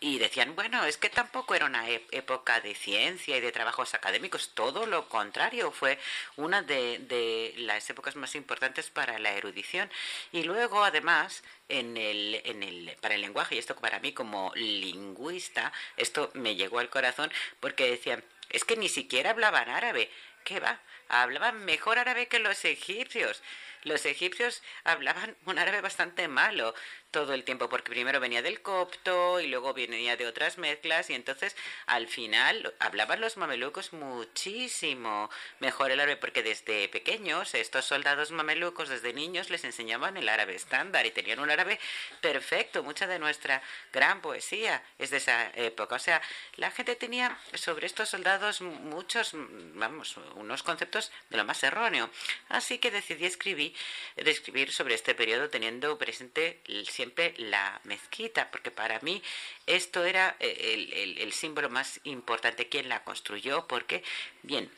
[0.04, 4.52] y decían, bueno, es que tampoco era una época de ciencia y de trabajos académicos,
[4.54, 5.98] todo lo contrario, fue
[6.36, 9.90] una de, las épocas más importantes para la erudición.
[10.34, 14.52] Y luego, además, en el, en el, para el lenguaje, y esto para mí como
[14.56, 20.12] lingüista, esto me llegó al corazón porque decían, es que ni siquiera hablaban árabe.
[20.44, 20.82] ¿Qué va?
[21.08, 23.42] Hablaban mejor árabe que los egipcios.
[23.84, 26.76] Los egipcios hablaban un árabe bastante malo
[27.14, 31.14] todo el tiempo, porque primero venía del copto y luego venía de otras mezclas, y
[31.14, 38.32] entonces al final hablaban los mamelucos muchísimo mejor el árabe, porque desde pequeños estos soldados
[38.32, 41.80] mamelucos, desde niños, les enseñaban el árabe estándar y tenían un árabe
[42.20, 42.84] perfecto.
[42.84, 43.62] Mucha de nuestra
[43.94, 45.96] gran poesía es de esa época.
[45.96, 46.20] O sea,
[46.56, 52.10] la gente tenía sobre estos soldados muchos, vamos, unos conceptos de lo más erróneo.
[52.50, 53.76] Así que decidí escribir,
[54.16, 59.22] escribir sobre este periodo teniendo presente el siempre la mezquita, porque para mí
[59.68, 62.70] esto era eh, el, símbolo más importante.
[62.70, 63.68] ¿Quién la construyó?
[63.68, 64.06] Porque,
[64.42, 64.72] bien,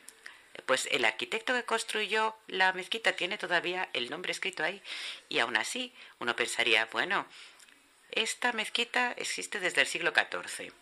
[0.66, 4.82] pues el arquitecto que construyó la mezquita tiene todavía el nombre escrito ahí
[5.28, 7.26] y aún así uno pensaría, bueno,
[8.10, 10.72] esta mezquita existe desde el siglo XIV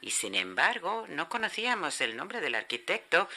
[0.00, 3.28] y sin embargo no conocíamos el nombre del arquitecto,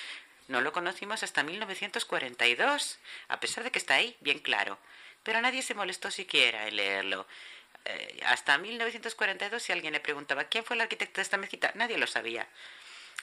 [0.48, 4.78] no lo conocimos hasta 1942, a pesar de que está ahí, bien claro
[5.30, 7.28] pero nadie se molestó siquiera en leerlo.
[7.86, 12.00] Eh, hasta 1942, si alguien le preguntaba quién fue el arquitecto de esta mezquita, nadie
[12.00, 12.48] lo sabía.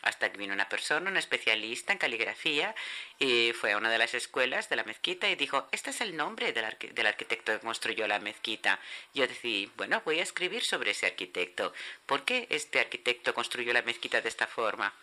[0.03, 2.77] Hasta que vino una persona, un especialista en caligrafía,
[3.19, 6.17] y fue a una de las escuelas de la mezquita y dijo, este es el
[6.17, 8.79] nombre del, del arquitecto que construyó la mezquita.
[9.13, 11.73] Yo decidí, bueno, voy a escribir sobre ese arquitecto.
[12.07, 14.95] ¿Por qué este arquitecto construyó la mezquita de esta forma?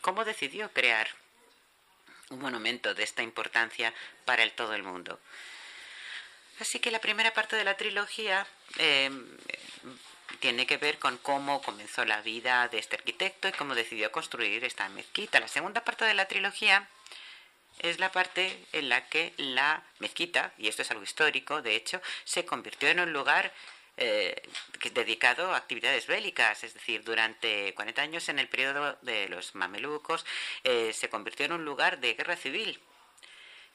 [0.00, 1.08] ¿Cómo decidió crear
[2.30, 3.92] un monumento de esta importancia
[4.24, 5.20] para el todo el mundo?
[6.60, 8.46] Así que la primera parte de la trilogía
[8.78, 9.10] eh,
[10.40, 14.64] tiene que ver con cómo comenzó la vida de este arquitecto y cómo decidió construir
[14.64, 15.40] esta mezquita.
[15.40, 16.88] La segunda parte de la trilogía
[17.80, 22.00] es la parte en la que la mezquita, y esto es algo histórico, de hecho,
[22.24, 23.52] se convirtió en un lugar
[23.98, 24.42] eh,
[24.92, 30.24] dedicado a actividades bélicas, es decir, durante 40 años en el periodo de los mamelucos
[30.64, 32.78] eh, se convirtió en un lugar de guerra civil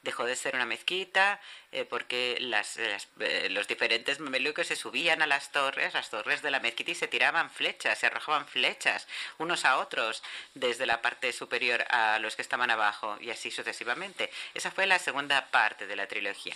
[0.02, 5.26] dejó de ser una mezquita eh, porque las, eh, los diferentes mamelucos se subían a
[5.26, 9.06] las torres, las torres de la mezquita y se tiraban flechas, se arrojaban flechas
[9.38, 10.22] unos a otros
[10.54, 14.30] desde la parte superior a los que estaban abajo y así sucesivamente.
[14.54, 16.54] Esa fue la segunda parte de la trilogía.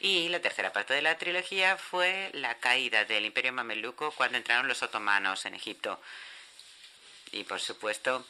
[0.00, 4.66] Y la tercera parte de la trilogía fue la caída del imperio mameluco cuando entraron
[4.66, 6.00] los otomanos en Egipto.
[7.32, 8.24] Y por supuesto,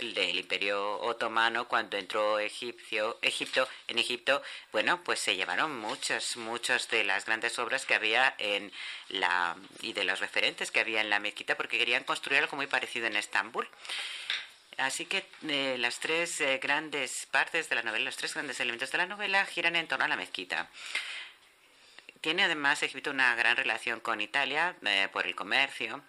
[0.00, 3.18] del Imperio Otomano cuando entró Egipto
[3.88, 8.72] en Egipto, bueno, pues se llevaron muchas, muchas de las grandes obras que había en
[9.08, 12.66] la y de los referentes que había en la mezquita porque querían construir algo muy
[12.66, 13.68] parecido en Estambul.
[14.78, 18.90] Así que eh, las tres eh, grandes partes de la novela, los tres grandes elementos
[18.90, 20.70] de la novela giran en torno a la mezquita.
[22.22, 26.02] Tiene además Egipto una gran relación con Italia eh, por el comercio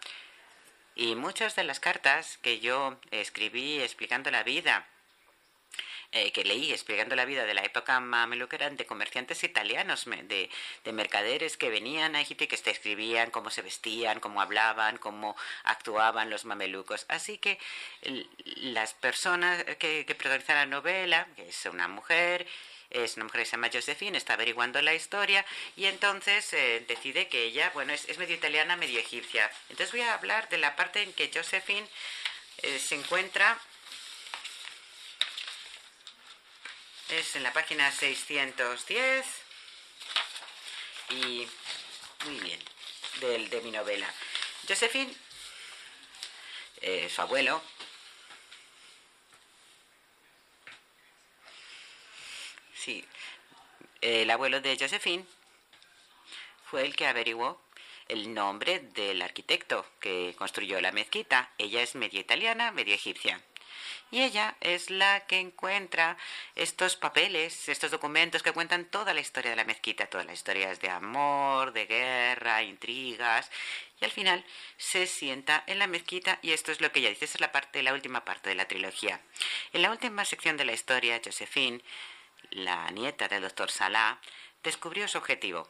[0.95, 4.87] y muchas de las cartas que yo escribí explicando la vida,
[6.13, 10.49] eh, que leí explicando la vida de la época mameluca eran de comerciantes italianos, de,
[10.83, 14.97] de, mercaderes que venían a Egipto y que te escribían cómo se vestían, cómo hablaban,
[14.97, 17.05] cómo actuaban los mamelucos.
[17.07, 17.59] Así que
[18.43, 22.45] las personas que, que protagonizan la novela, que es una mujer,
[22.91, 27.27] es una mujer que se llama Josephine, está averiguando la historia y entonces eh, decide
[27.27, 29.49] que ella, bueno, es, medio italiana, medio egipcia.
[29.69, 31.87] Entonces voy a hablar de la parte en que Josephine
[32.57, 33.57] eh, se encuentra,
[37.09, 39.25] es en la página 610
[41.09, 41.47] y
[42.25, 42.59] muy bien,
[43.19, 44.13] de, de mi novela.
[44.67, 45.13] Josephine,
[46.81, 47.61] eh, su abuelo,
[52.83, 53.05] Sí.
[54.01, 55.23] El abuelo de Josephine
[56.65, 57.61] fue el que averiguó
[58.07, 61.51] el nombre del arquitecto que construyó la mezquita.
[61.59, 63.39] Ella es medio italiana, medio egipcia.
[64.09, 66.17] Y ella es la que encuentra
[66.55, 70.79] estos papeles, estos documentos que cuentan toda la historia de la mezquita, todas las historias
[70.81, 73.51] de amor, de guerra, intrigas.
[74.01, 74.43] Y al final
[74.77, 77.83] se sienta en la mezquita y esto es lo que ella dice, es la parte,
[77.83, 79.21] la última parte de la trilogía.
[79.71, 81.81] En la última sección de la historia, Josephine
[82.49, 84.19] la nieta del doctor Salah,
[84.63, 85.69] descubrió su objetivo.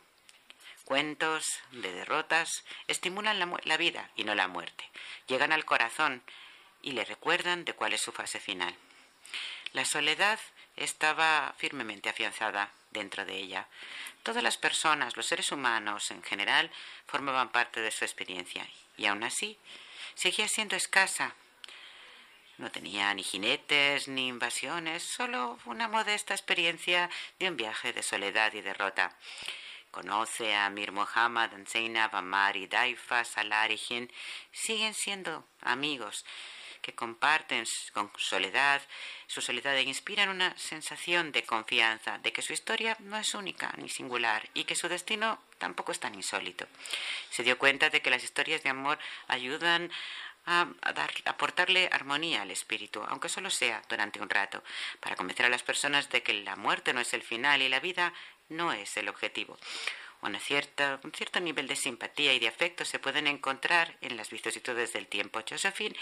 [0.85, 4.89] Cuentos de derrotas estimulan la, vida y no la muerte.
[5.27, 6.23] Llegan al corazón
[6.81, 8.75] y le recuerdan de cuál es su fase final.
[9.73, 10.39] La soledad
[10.75, 13.67] estaba firmemente afianzada dentro de ella.
[14.23, 16.71] Todas las personas, los seres humanos en general,
[17.07, 19.57] formaban parte de su experiencia y aún así
[20.15, 21.35] seguía siendo escasa
[22.61, 28.53] no tenía ni jinetes ni invasiones, solo una modesta experiencia de un viaje de soledad
[28.53, 29.17] y derrota.
[29.89, 33.71] Conoce a Mir Muhammad, Zainab, Ammar y Daifa, Salar.
[34.51, 36.23] Siguen siendo amigos
[36.81, 38.81] que comparten con soledad,
[39.27, 43.73] su soledad e inspiran una sensación de confianza, de que su historia no es única
[43.77, 46.67] ni singular y que su destino tampoco es tan insólito.
[47.29, 48.97] Se dio cuenta de que las historias de amor
[49.27, 49.91] ayudan
[50.45, 54.63] a, dar, aportarle armonía al espíritu, aunque solo sea durante un rato,
[54.99, 57.79] para convencer a las personas de que la muerte no es el final y la
[57.79, 58.13] vida
[58.49, 59.57] no es el objetivo.
[60.21, 64.29] Una cierta, un cierto nivel de simpatía y de afecto se pueden encontrar en las
[64.29, 65.41] vicisitudes del tiempo.
[65.47, 65.95] Josephine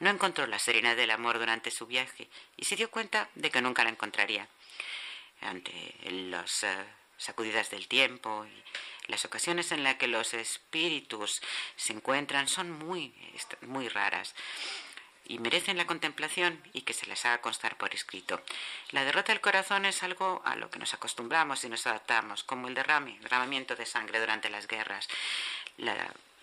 [0.00, 3.60] no encontró la serenidad del amor durante su viaje y se dio cuenta de que
[3.60, 4.48] nunca la encontraría.
[5.42, 6.84] Ante las eh,
[7.18, 8.62] sacudidas del tiempo y
[9.08, 11.42] las ocasiones en las que los espíritus
[11.76, 13.14] se encuentran son muy,
[13.62, 14.34] muy raras
[15.28, 18.42] y merecen la contemplación y que se les haga constar por escrito.
[18.90, 22.68] La derrota del corazón es algo a lo que nos acostumbramos y nos adaptamos, como
[22.68, 25.06] el derrame, derramamiento de sangre durante las guerras.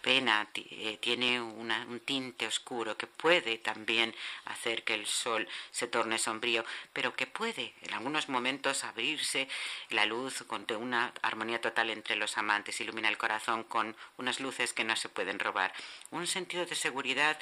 [0.05, 4.13] Pena eh, tiene un tinte oscuro que puede también
[4.45, 6.63] hacer que el sol se torne sombrío,
[6.93, 9.47] pero que puede en algunos momentos abrirse
[9.89, 14.73] la luz con una armonía total entre los amantes, ilumina el corazón con unas luces
[14.73, 15.73] que no se pueden robar.
[16.11, 17.39] Un sentido de seguridad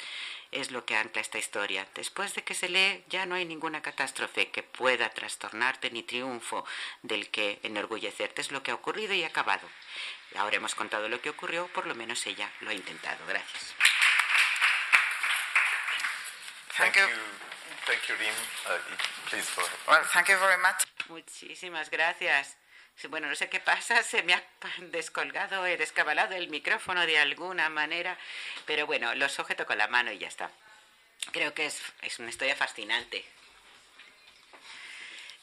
[0.51, 1.85] es lo que ancla esta historia.
[1.95, 6.63] Después de que se lee ya no hay ninguna catástrofe que pueda trastornarte ni triunfo
[7.01, 8.39] del que enorgullecerte.
[8.39, 9.67] Es lo que ha ocurrido y acabado.
[10.35, 13.25] Ahora hemos contado lo que ocurrió, por lo menos ella lo ha intentado.
[13.27, 13.75] Gracias.
[16.77, 17.07] Thank you.
[17.85, 18.33] Thank you, Rim.
[18.65, 18.79] Uh,
[19.29, 19.77] please go ahead.
[19.87, 20.83] Well, thank you very much.
[21.09, 22.57] Muchísimas gracias.
[23.09, 24.43] Bueno, no sé qué pasa, se me ha
[24.91, 28.17] descolgado, he descabalado el micrófono de alguna manera,
[28.65, 30.49] pero bueno, lo sujeto con la mano y ya está.
[31.31, 33.25] Creo que es, es una historia fascinante.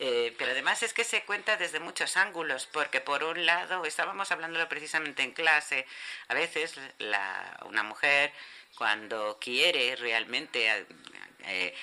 [0.03, 4.33] Eh, pero además es que se cuenta desde muchos ángulos, porque por un lado, estábamos
[4.33, 5.87] hablándolo precisamente en clase,
[6.29, 8.33] a veces la, una mujer
[8.77, 10.87] cuando quiere realmente
[11.45, 11.75] eh,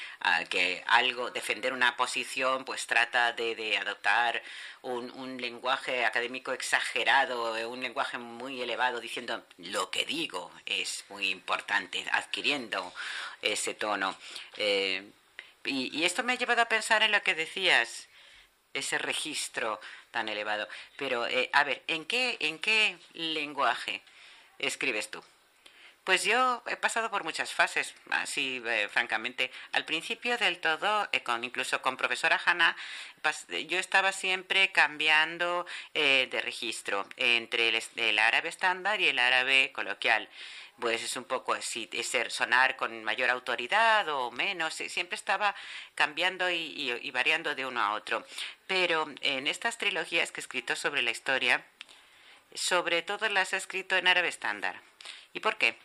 [0.50, 4.42] que algo, defender una posición, pues trata de, adoptar
[4.82, 11.30] un, lenguaje académico exagerado, eh, un lenguaje muy elevado, diciendo lo que digo es muy
[11.30, 12.94] importante, adquiriendo
[13.42, 14.18] ese tono.
[14.58, 15.12] Eh,
[15.66, 18.07] y, esto me ha llevado a pensar en lo que decías,
[18.74, 19.80] ese registro
[20.12, 20.68] tan elevado.
[20.98, 24.02] Pero, a ver, ¿en qué, ¿en qué lenguaje
[24.60, 25.24] escribes tú?
[26.08, 29.52] Pues yo he pasado por muchas fases, así eh, francamente.
[29.74, 32.78] Al principio del todo, eh, con, incluso con profesora Hanna,
[33.68, 40.30] yo estaba siempre cambiando eh, de registro entre el, árabe estándar y el árabe coloquial
[40.80, 41.66] pues es un poco es
[42.04, 45.56] ser, sonar con mayor autoridad o menos, siempre estaba
[45.96, 48.26] cambiando y, y, variando de uno a otro.
[48.68, 51.66] Pero en estas trilogías que he escrito sobre la historia,
[52.54, 54.82] sobre todo las he escrito en árabe estándar.
[55.34, 55.78] ¿Y por qué?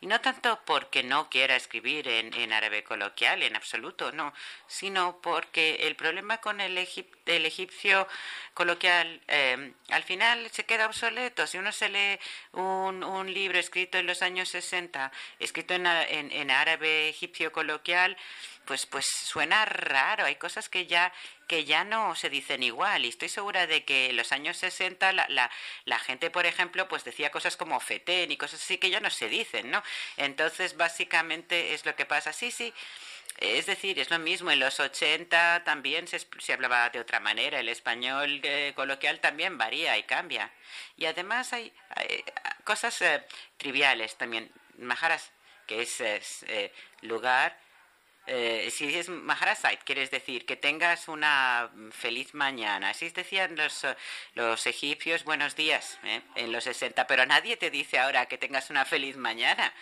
[0.00, 4.34] Y no tanto porque no quiera escribir en, árabe coloquial, en absoluto, no,
[4.66, 8.06] sino porque el problema con el, egipcio
[8.52, 11.46] coloquial eh, al final se queda obsoleto.
[11.46, 12.18] Si uno se lee
[12.52, 18.18] un, un libro escrito en los años 60, escrito en, en árabe egipcio coloquial,
[18.64, 20.24] pues, pues suena raro.
[20.24, 21.12] Hay cosas que ya,
[21.46, 23.04] que ya no se dicen igual.
[23.04, 25.50] Y estoy segura de que en los años 60 la, la,
[25.84, 29.10] la gente, por ejemplo, pues decía cosas como fetén y cosas así que ya no
[29.10, 29.82] se dicen, ¿no?
[30.16, 32.32] Entonces, básicamente es lo que pasa.
[32.32, 32.72] Sí, sí.
[33.38, 37.58] Es decir, es lo mismo, en los 80 también se, se hablaba de otra manera,
[37.58, 40.52] el español eh, coloquial también varía y cambia.
[40.96, 41.72] Y además hay,
[42.62, 43.24] cosas eh,
[43.56, 45.32] triviales también, majaras,
[45.66, 46.72] que es, eh,
[47.02, 47.58] lugar,
[48.26, 52.90] eh, si dices Maharasait, quieres decir que tengas una feliz mañana.
[52.90, 53.86] Así decían los,
[54.34, 56.22] los egipcios buenos días ¿eh?
[56.34, 59.72] en los 60, pero nadie te dice ahora que tengas una feliz mañana.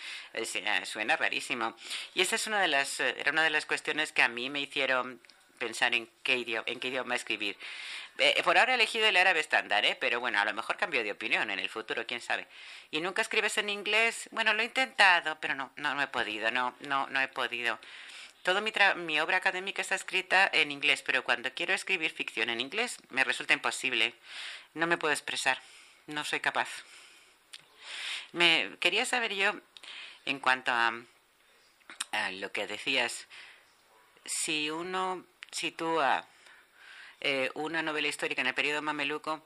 [0.84, 1.76] suena rarísimo.
[2.14, 4.61] Y esa es una de las, era una de las cuestiones que a mí me
[4.61, 5.20] hicieron
[5.59, 7.57] pensar en qué idioma, en qué idioma escribir.
[8.18, 9.97] Eh, por ahora he elegido el árabe estándar, ¿eh?
[9.99, 12.47] pero bueno, a lo mejor cambio de opinión en el futuro, quién sabe.
[12.90, 14.28] ¿Y nunca escribes en inglés?
[14.32, 17.78] Bueno, lo he intentado, pero no, no, no he podido, no, no, no he podido.
[18.43, 22.61] Toda mi, mi, obra académica está escrita en inglés, pero cuando quiero escribir ficción en
[22.61, 24.14] inglés me resulta imposible.
[24.74, 25.62] No me puedo expresar,
[26.09, 26.68] no soy capaz.
[28.32, 29.53] Me quería saber yo,
[30.24, 30.93] en cuanto a,
[32.32, 33.28] lo que decías,
[34.24, 36.26] si uno sitúa
[37.20, 39.45] eh, una novela histórica en el periodo mameluco,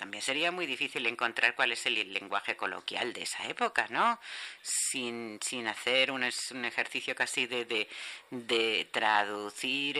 [0.00, 4.18] también sería muy difícil encontrar cuál es el lenguaje coloquial de esa época, ¿no?
[4.62, 7.86] Sin, sin hacer un, un ejercicio casi de,
[8.30, 9.98] de, traducir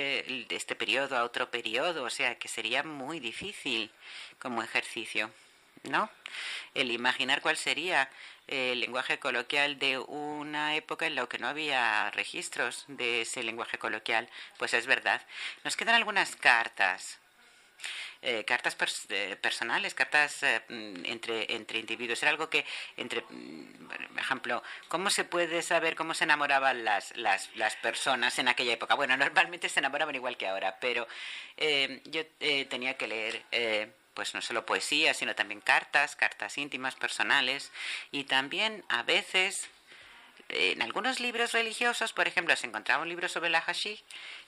[0.48, 3.90] este periodo a otro periodo, o sea, que sería muy difícil
[4.38, 5.30] como ejercicio,
[5.82, 6.10] ¿no?
[6.72, 8.08] El imaginar cuál sería
[8.46, 13.76] el lenguaje coloquial de una época en la que no había registros de ese lenguaje
[13.76, 15.20] coloquial, pues es verdad.
[15.62, 17.20] Nos quedan algunas cartas
[18.22, 18.76] eh, cartas
[19.08, 22.22] eh, personales, cartas eh, mm, entre, entre individuos.
[22.22, 22.66] Era algo que,
[22.98, 28.38] entre, mm, por ejemplo, ¿cómo se puede saber cómo se enamoraban las, las, las personas
[28.38, 28.94] en aquella época?
[28.94, 31.08] Bueno, normalmente se enamoraban igual que ahora, pero
[32.04, 32.26] yo
[32.68, 37.70] tenía que leer pues no solo poesía, sino también cartas, cartas íntimas, personales,
[38.10, 39.68] y también a veces
[40.50, 44.02] en algunos libros religiosos, por ejemplo, se encontraba un libro sobre la hashi,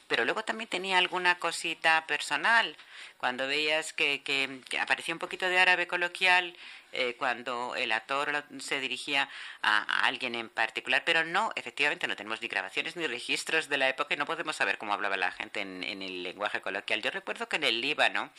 [0.08, 2.76] pero luego también tenía alguna cosita personal.
[3.18, 6.56] Cuando veías que, que, aparecía un poquito de árabe coloquial,
[6.94, 9.28] eh, cuando el actor se dirigía
[9.62, 13.88] a, alguien en particular, pero no, efectivamente no tenemos ni grabaciones ni registros de la
[13.88, 17.00] época y no podemos saber cómo hablaba la gente en, el lenguaje coloquial.
[17.00, 18.30] Yo recuerdo que en el Líbano,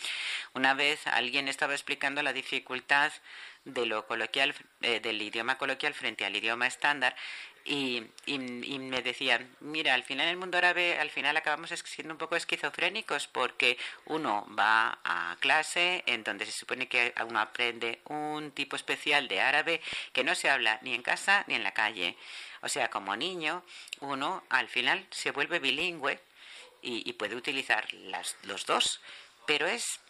[0.54, 3.12] una vez alguien estaba explicando la dificultad
[3.66, 7.16] de lo coloquial, eh, del idioma coloquial frente al idioma estándar,
[7.66, 12.18] y, y, me decían, mira, al final el mundo árabe, al final acabamos siendo un
[12.18, 18.52] poco esquizofrénicos porque uno va a clase en donde se supone que uno aprende un
[18.52, 22.18] tipo especial de árabe que no se habla ni en casa ni en la calle.
[22.62, 23.64] O sea, como niño,
[24.02, 26.20] uno al final se vuelve bilingüe
[26.82, 29.00] y, y puede utilizar las, los dos,
[29.46, 30.02] pero es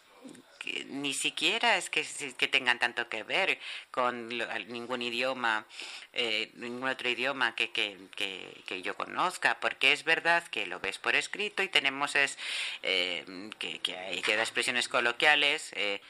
[0.88, 2.04] ni siquiera es que,
[2.48, 3.58] tengan tanto que ver
[3.90, 4.28] con
[4.68, 5.66] ningún idioma,
[6.12, 11.16] eh, ningún otro idioma que, que, yo conozca, porque es verdad que lo ves por
[11.16, 12.38] escrito y tenemos es,
[12.82, 13.24] eh,
[13.58, 15.72] que, hay expresiones coloquiales.
[15.74, 16.00] Eh,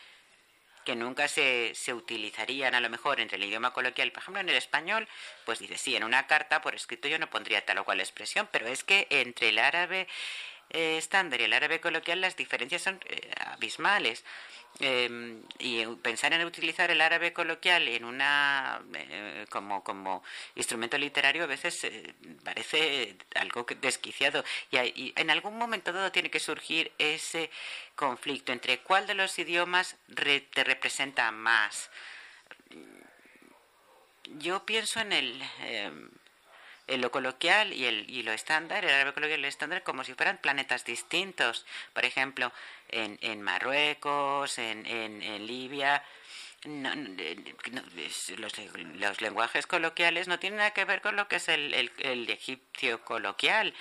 [0.84, 4.50] que nunca se, se utilizarían a lo mejor entre el idioma coloquial, por ejemplo en
[4.50, 5.08] el español,
[5.46, 8.48] pues dice, sí, en una carta por escrito yo no pondría tal o cual expresión,
[8.52, 10.06] pero es que entre el árabe
[10.74, 14.24] eh, estándar y el árabe coloquial las diferencias son eh, abismales.
[14.80, 20.24] Em, y pensar en utilizar el árabe coloquial en una eh, como como
[20.56, 21.86] instrumento literario a veces
[22.42, 27.50] parece algo desquiciado y, y, en algún momento todo tiene que surgir ese
[27.94, 29.96] conflicto entre cuál de los idiomas
[30.52, 31.88] te representa más
[34.38, 36.10] yo pienso en el em,
[36.86, 40.04] en lo coloquial y, el, y lo estándar, el árabe coloquial y el estándar, como
[40.04, 41.64] si fueran planetas distintos.
[41.92, 42.52] Por ejemplo,
[42.88, 46.02] en, en Marruecos, en, en, Libia,
[48.36, 48.58] los,
[48.96, 52.30] los, lenguajes coloquiales no tienen nada que ver con lo que es el, el, el
[52.30, 53.74] egipcio coloquial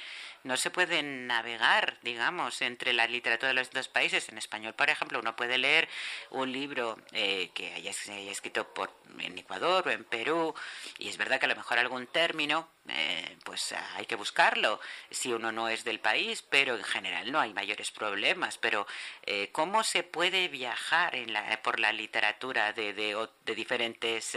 [0.43, 4.29] no se puede navegar, digamos, entre la literatura de los dos países.
[4.29, 5.87] En español, por ejemplo, uno puede leer
[6.31, 10.53] un libro eh, que haya, escrito por, en Ecuador o en Perú,
[10.97, 14.79] y es verdad que a lo mejor algún término, eh, pues hay que buscarlo
[15.09, 18.57] si uno no es del país, pero en general no hay mayores problemas.
[18.57, 18.85] Pero,
[19.25, 24.35] eh, ¿cómo se puede viajar en la, por la literatura de, de, de diferentes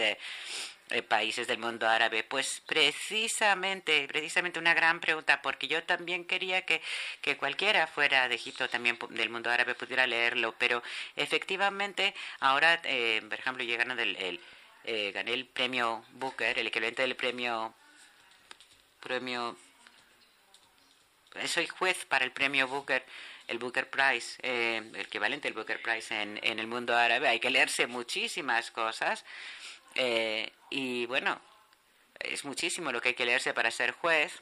[0.91, 2.23] eh, países del mundo árabe?
[2.25, 6.81] Pues precisamente, precisamente una gran pregunta, porque yo también quería que,
[7.21, 10.83] que cualquiera fuera de Egipto, también del mundo árabe, pudiera leerlo, pero
[11.17, 14.41] efectivamente ahora, eh, por ejemplo, yo del, el,
[14.85, 17.75] eh, gané el premio Booker, el equivalente del premio,
[19.01, 19.57] premio,
[21.47, 23.05] soy juez para el premio Booker
[23.49, 27.29] el Booker Prize, el equivalente del Booker Prize en, en el mundo árabe.
[27.29, 29.25] Hay que leerse muchísimas cosas
[29.97, 31.41] eh, y bueno,
[32.21, 34.33] es muchísimo lo que hay que leerse para ser juez.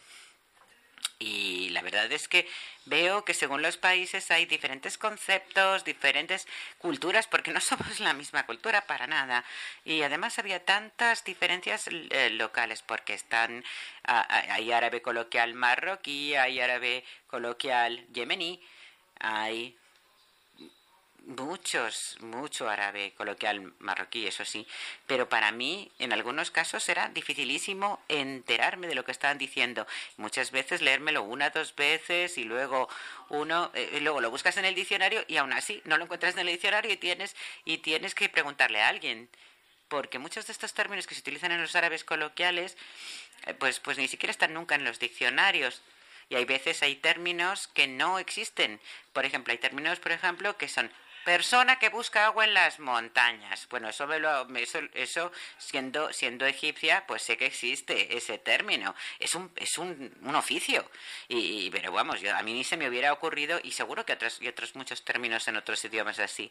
[1.18, 2.48] Y la verdad es que
[2.86, 6.46] veo que según los países hay diferentes conceptos, diferentes
[6.78, 9.44] culturas, porque no somos la misma cultura para nada.
[9.84, 13.64] Y además había tantas diferencias eh, locales, porque están,
[14.02, 18.60] hay árabe coloquial marroquí, hay árabe coloquial yemení,
[19.20, 19.78] hay
[21.26, 24.66] muchos, mucho árabe coloquial marroquí, eso sí,
[25.06, 29.86] pero para mí en algunos casos era dificilísimo enterarme de lo que estaban diciendo.
[30.16, 32.88] Muchas veces leérmelo una, dos veces y luego
[33.28, 36.40] uno, eh, luego lo buscas en el diccionario y aún así no lo encuentras en
[36.40, 39.28] el diccionario y tienes, y tienes que preguntarle a alguien.
[39.88, 42.76] Porque muchos de estos términos que se utilizan en los árabes coloquiales,
[43.46, 45.82] eh, pues, pues ni siquiera están nunca en los diccionarios
[46.28, 48.80] y hay veces hay términos que no existen.
[49.12, 50.90] Por ejemplo, hay términos, por ejemplo, que son
[51.24, 53.66] Persona que busca agua en las montañas.
[53.70, 58.94] Bueno, eso, me lo, eso, eso siendo, siendo egipcia, pues sé que existe ese término.
[59.18, 60.88] Es un, es un, un oficio.
[61.28, 64.40] Y, pero vamos, yo, a mí ni se me hubiera ocurrido, y seguro que otros,
[64.42, 66.50] y otros muchos términos en otros idiomas así.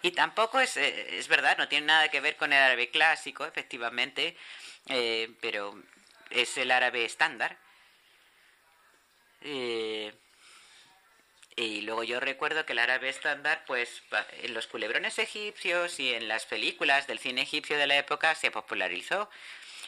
[0.00, 3.44] Y tampoco es, eh, es verdad, no tiene nada que ver con el árabe clásico,
[3.44, 4.36] efectivamente,
[4.88, 5.78] eh, pero
[6.30, 7.58] es el árabe estándar.
[9.42, 10.14] Eh,
[11.56, 14.02] y luego yo recuerdo que el árabe estándar, pues
[14.42, 18.50] en los culebrones egipcios y en las películas del cine egipcio de la época se
[18.50, 19.28] popularizó.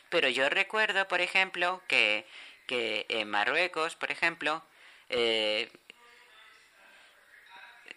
[0.08, 2.24] Pero yo recuerdo, por ejemplo, que,
[2.66, 4.62] que en Marruecos, por ejemplo,
[5.08, 5.68] eh,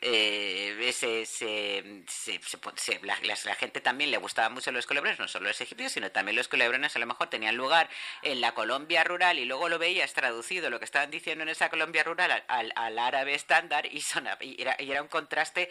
[0.02, 5.60] eh, se, se, se, la, gente también le gustaba mucho los culebrones, no solo los
[5.62, 7.90] egipcios, sino también los culebrones a lo mejor tenían lugar
[8.22, 11.70] en la Colombia rural y luego lo veías traducido lo que estaban diciendo en esa
[11.70, 14.04] Colombia rural al, al, árabe estándar y,
[14.42, 15.70] y, era, y era un contraste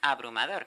[0.00, 0.66] abrumador.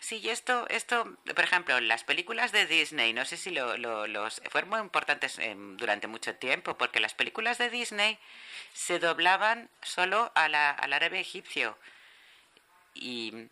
[0.00, 4.06] Sí, y esto, esto, por ejemplo, las películas de Disney, no sé si lo, lo,
[4.06, 8.18] los fueron muy importantes eh, durante mucho tiempo, porque las películas de Disney
[8.72, 11.76] se doblaban solo a al árabe egipcio
[13.00, 13.48] y,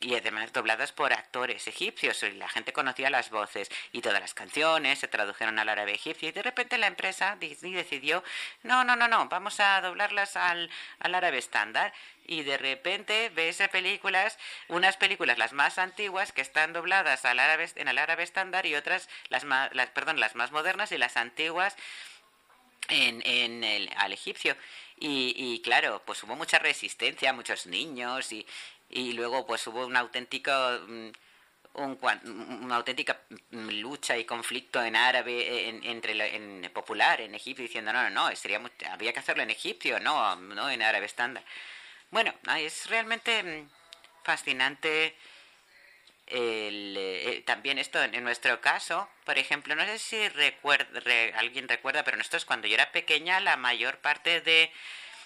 [0.00, 4.34] y además dobladas por actores egipcios y la gente conocía las voces y todas las
[4.34, 8.22] canciones se tradujeron al árabe egipcio y de repente la empresa Disney decidió
[8.62, 11.92] no, no, no, no, vamos a doblarlas al, al árabe estándar
[12.26, 17.68] y de repente ves películas, unas películas las más antiguas que están dobladas al árabe,
[17.76, 21.16] en el árabe estándar y otras las más, las, perdón, las más modernas y las
[21.16, 21.76] antiguas
[22.88, 24.56] en, en el, al egipcio.
[24.98, 28.46] Y, y, claro, pues hubo mucha resistencia, muchos niños y,
[28.94, 30.50] y luego pues hubo un auténtico
[30.88, 31.08] mm,
[31.74, 31.98] un,
[32.62, 33.20] una auténtica
[33.50, 38.36] lucha y conflicto en árabe en, entre en popular en Egipto diciendo no no no
[38.36, 41.44] sería había que hacerlo en egipcio no no en árabe estándar
[42.10, 43.68] bueno es realmente mm,
[44.22, 45.16] fascinante
[46.26, 49.08] el, eh, también esto en nuestro caso.
[49.24, 51.00] Por ejemplo no sé si recuerda,
[51.38, 54.70] alguien recuerda pero nosotros cuando yo era pequeña la mayor parte de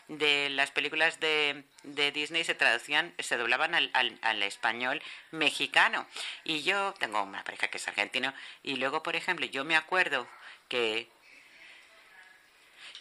[0.08, 6.06] de las películas de, de Disney se traducían, se doblaban al, al, español mexicano.
[6.44, 8.32] Y yo tengo una pareja que es argentino.
[8.62, 10.26] Y luego, por ejemplo, yo me acuerdo
[10.68, 11.08] que,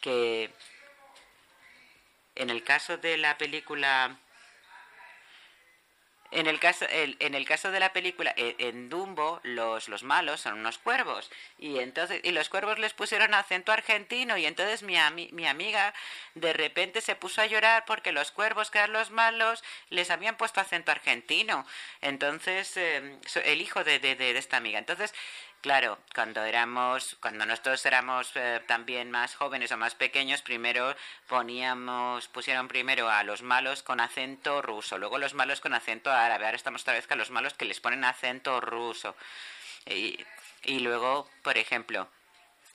[0.01, 0.51] que
[2.35, 4.19] En el caso de la película
[6.32, 10.41] en el caso, en el caso de la película, e, en Dumbo, los, los malos
[10.41, 11.30] son unos cuervos.
[11.57, 14.38] Y entonces, y los cuervos les pusieron acento argentino.
[14.38, 14.97] Y entonces mi,
[15.32, 15.93] mi amiga
[16.36, 20.36] de repente se puso a llorar porque los cuervos, que eran los malos, les habían
[20.38, 21.65] puesto acento argentino.
[22.01, 24.80] Entonces, eh, el hijo de, de, de esta amiga.
[24.80, 25.13] Entonces,
[25.68, 30.95] Claro, cuando éramos, cuando nosotros éramos eh, también más jóvenes o más pequeños, primero
[31.28, 36.45] poníamos, pusieron primero a los malos con acento ruso, luego los malos con acento árabe.
[36.45, 39.18] Ahora estamos otra vez con los malos que les ponen acento ruso.
[39.86, 42.07] Y, luego, por ejemplo,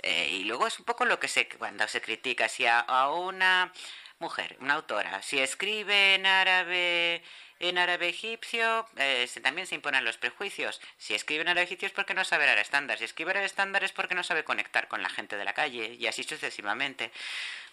[0.03, 3.73] eh, y luego es un poco lo que se cuando se critica si a una
[4.19, 7.23] mujer, una autora, si escribe en árabe
[7.63, 10.81] en árabe egipcio eh, también se imponen los prejuicios.
[10.99, 12.99] Si escribe en árabe egipcio es porque no sabe árabe estándar.
[12.99, 15.97] Si escribe árabe estándar es porque no sabe conectar con la gente de la calle
[15.99, 17.13] y así sucesivamente.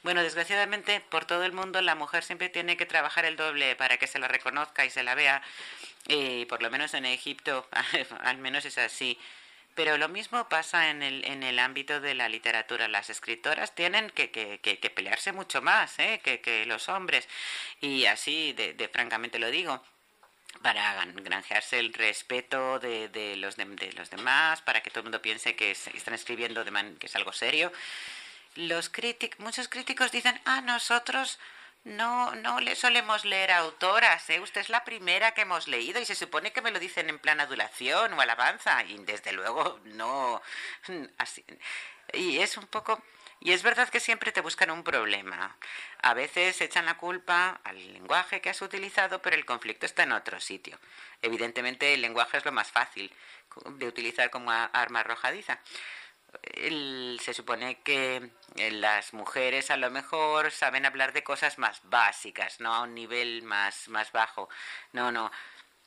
[0.04, 3.98] Bueno, desgraciadamente por todo el mundo la mujer siempre tiene que trabajar el doble para
[3.98, 5.42] que se la reconozca y se la vea.
[6.08, 7.68] Y por lo menos en Egipto,
[8.22, 9.20] al menos es así.
[9.80, 12.90] Pero lo mismo pasa en el, en el ámbito de la literatura.
[12.90, 16.20] Las escritoras tienen que, que, que, pelearse mucho más ¿eh?
[16.22, 17.30] que, los hombres.
[17.80, 19.82] Y así, de, de francamente lo digo
[20.62, 25.22] para granjearse el respeto de, de, los de, los demás, para que todo el mundo
[25.22, 27.72] piense que están escribiendo de que es algo serio.
[28.56, 31.40] Los críticos, muchos críticos dicen, ah, nosotros
[31.84, 34.40] no, no le solemos leer autoras, ¿eh?
[34.40, 37.20] Usted es la primera que hemos leído y se supone que me lo dicen en
[37.20, 40.42] plan adulación o alabanza y desde luego no.
[41.18, 41.44] Así.
[42.14, 43.02] Y es un poco...
[43.42, 45.56] Y es verdad que siempre te buscan un problema.
[46.02, 50.12] A veces echan la culpa al lenguaje que has utilizado, pero el conflicto está en
[50.12, 50.78] otro sitio.
[51.22, 53.14] Evidentemente el lenguaje es lo más fácil
[53.66, 55.60] de utilizar como arma arrojadiza
[57.20, 62.60] se supone que eh, las mujeres a lo mejor saben hablar de cosas más básicas,
[62.60, 64.50] no a un nivel más, más bajo.
[64.94, 65.32] No, no.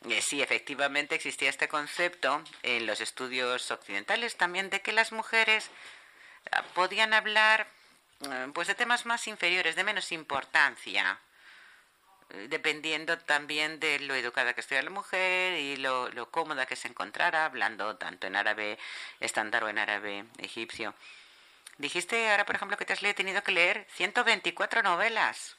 [0.09, 5.71] Eh, sí, efectivamente existía este concepto en los estudios occidentales también de que las mujeres
[6.51, 7.69] ah, podían hablar
[8.29, 11.21] eh, pues de temas más inferiores, de menos importancia
[12.49, 16.89] dependiendo también de lo educada que estuviera la mujer y lo, lo cómoda que se
[16.89, 18.79] encontrara, hablando tanto en árabe
[19.21, 20.95] estándar o en árabe egipcio.
[21.79, 25.57] Dijiste ahora, por ejemplo, que te has tenido que leer 124 novelas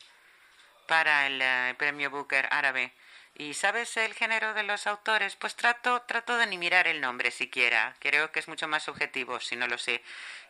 [0.87, 2.93] para el eh, premio Booker árabe.
[3.35, 5.35] ¿Y sabes el género de los autores?
[5.35, 7.95] Pues trato, trato de ni mirar el nombre siquiera.
[7.99, 10.03] Creo que es mucho más subjetivo si no lo sé.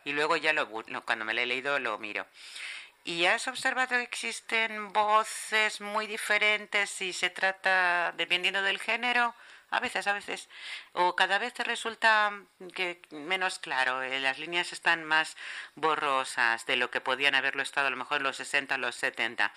[0.04, 0.68] Y luego ya lo,
[1.06, 2.26] cuando me lo he leído lo miro.
[3.06, 9.34] ¿Y has observado que existen voces muy diferentes si se trata, dependiendo del género?
[9.70, 10.48] A veces, a veces.
[10.94, 12.32] O cada vez te resulta
[12.74, 15.36] que menos claro, eh, las líneas están más
[15.74, 18.94] borrosas de lo que podían haberlo estado a lo mejor en los 60 o los
[18.96, 19.52] 70.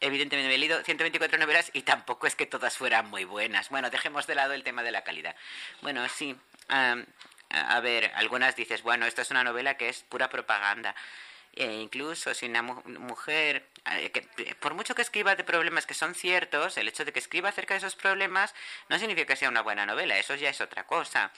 [0.00, 3.70] Evidentemente me he leído 124 novelas y tampoco es que todas fueran muy buenas.
[3.70, 5.34] Bueno, dejemos de lado el tema de la calidad.
[5.80, 6.36] Bueno, sí.
[6.68, 10.94] a ver, algunas dices, bueno, esta es una novela que es pura propaganda.
[11.56, 14.22] E incluso si una mujer, eh, que,
[14.56, 17.74] por mucho que escriba de problemas que son ciertos, el hecho de que escriba acerca
[17.74, 18.54] de esos problemas
[18.88, 21.30] no significa que sea una buena novela, eso ya es otra cosa.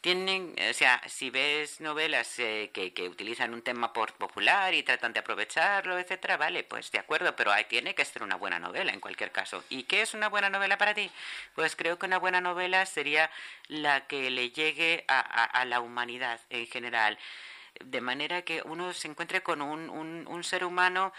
[0.00, 5.12] Tienen, o sea, si ves novelas eh, que, que, utilizan un tema popular y tratan
[5.12, 8.92] de aprovecharlo, etcétera, vale, pues de acuerdo, pero ahí tiene que ser una buena novela
[8.92, 9.64] en cualquier caso.
[9.70, 11.10] ¿Y qué es una buena novela para ti?
[11.56, 13.28] Pues creo que una buena novela sería
[13.66, 17.18] la que le llegue a, a la humanidad en general
[17.84, 21.12] de manera que uno se encuentre con un, un, ser humano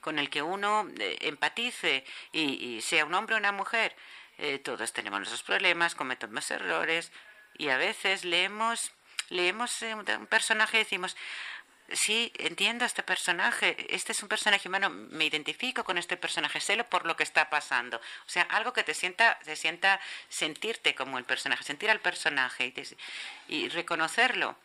[0.00, 3.94] con el que uno eh, empatice y, sea un hombre o una mujer.
[4.38, 7.12] Eh, todos tenemos nuestros problemas, cometemos errores
[7.56, 8.92] y a veces leemos,
[9.30, 11.16] leemos un personaje y decimos,
[11.92, 16.82] sí, entiendo este personaje, este es un personaje humano, me identifico con este personaje, sé
[16.84, 17.96] por lo que está pasando.
[17.98, 22.72] O sea, algo que te sienta, te sienta sentirte como el personaje, sentir al personaje
[23.48, 24.56] y, reconocerlo,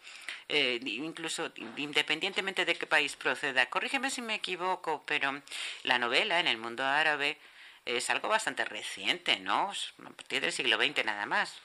[0.50, 3.66] eh, incluso independientemente de qué país proceda.
[3.68, 5.42] Corrígeme si me equivoco, pero
[5.84, 7.38] la novela en el mundo árabe
[7.86, 9.72] es algo bastante reciente, ¿no?
[10.06, 11.62] A partir del siglo XX nada más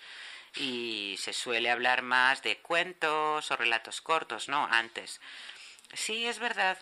[0.57, 4.67] y se suele hablar más de cuentos o relatos cortos, ¿no?
[4.71, 5.21] Antes.
[5.93, 6.79] Sí, es verdad.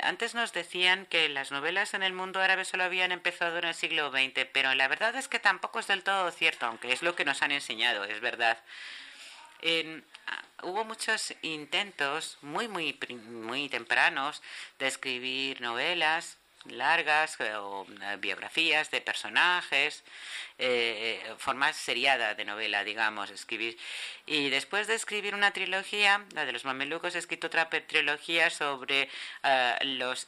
[0.00, 3.74] Antes nos decían que las novelas en el mundo árabe solo habían empezado en el
[3.74, 7.14] siglo XX, pero la verdad es que tampoco es del todo cierto, aunque es lo
[7.14, 8.58] que nos han enseñado, es verdad.
[10.26, 14.42] Ah, hubo muchos intentos muy, muy, muy tempranos
[14.78, 20.04] de escribir novelas largas eh, o eh, biografías de personajes,
[20.58, 23.78] eh, forma seriada de novela, digamos, escribir.
[24.26, 29.08] Y después de escribir una trilogía, la de los mamelucos, he escrito otra trilogía sobre
[29.82, 30.26] los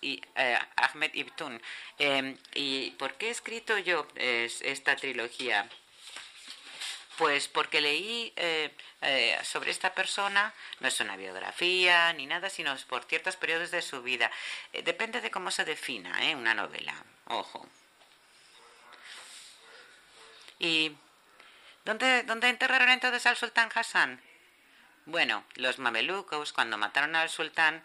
[0.76, 1.60] Ahmed Ibn.
[1.98, 5.68] Em, ¿Y por qué he escrito yo esta trilogía?
[7.20, 12.74] Pues porque leí eh, eh, sobre esta persona, no es una biografía ni nada, sino
[12.88, 14.30] por ciertos periodos de su vida.
[14.72, 16.94] Eh, depende de cómo se defina una novela,
[17.26, 17.68] ojo.
[20.58, 20.96] ¿Y
[21.84, 24.18] dónde, dónde enterraron entonces al sultán Hassan?
[25.04, 27.84] Bueno, los mamelucos, cuando mataron al sultán,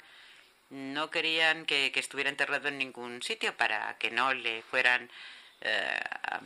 [0.69, 5.11] no querían que, estuviera enterrado en ningún sitio para que no le fueran,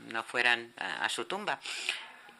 [0.07, 1.59] no fueran a su tumba.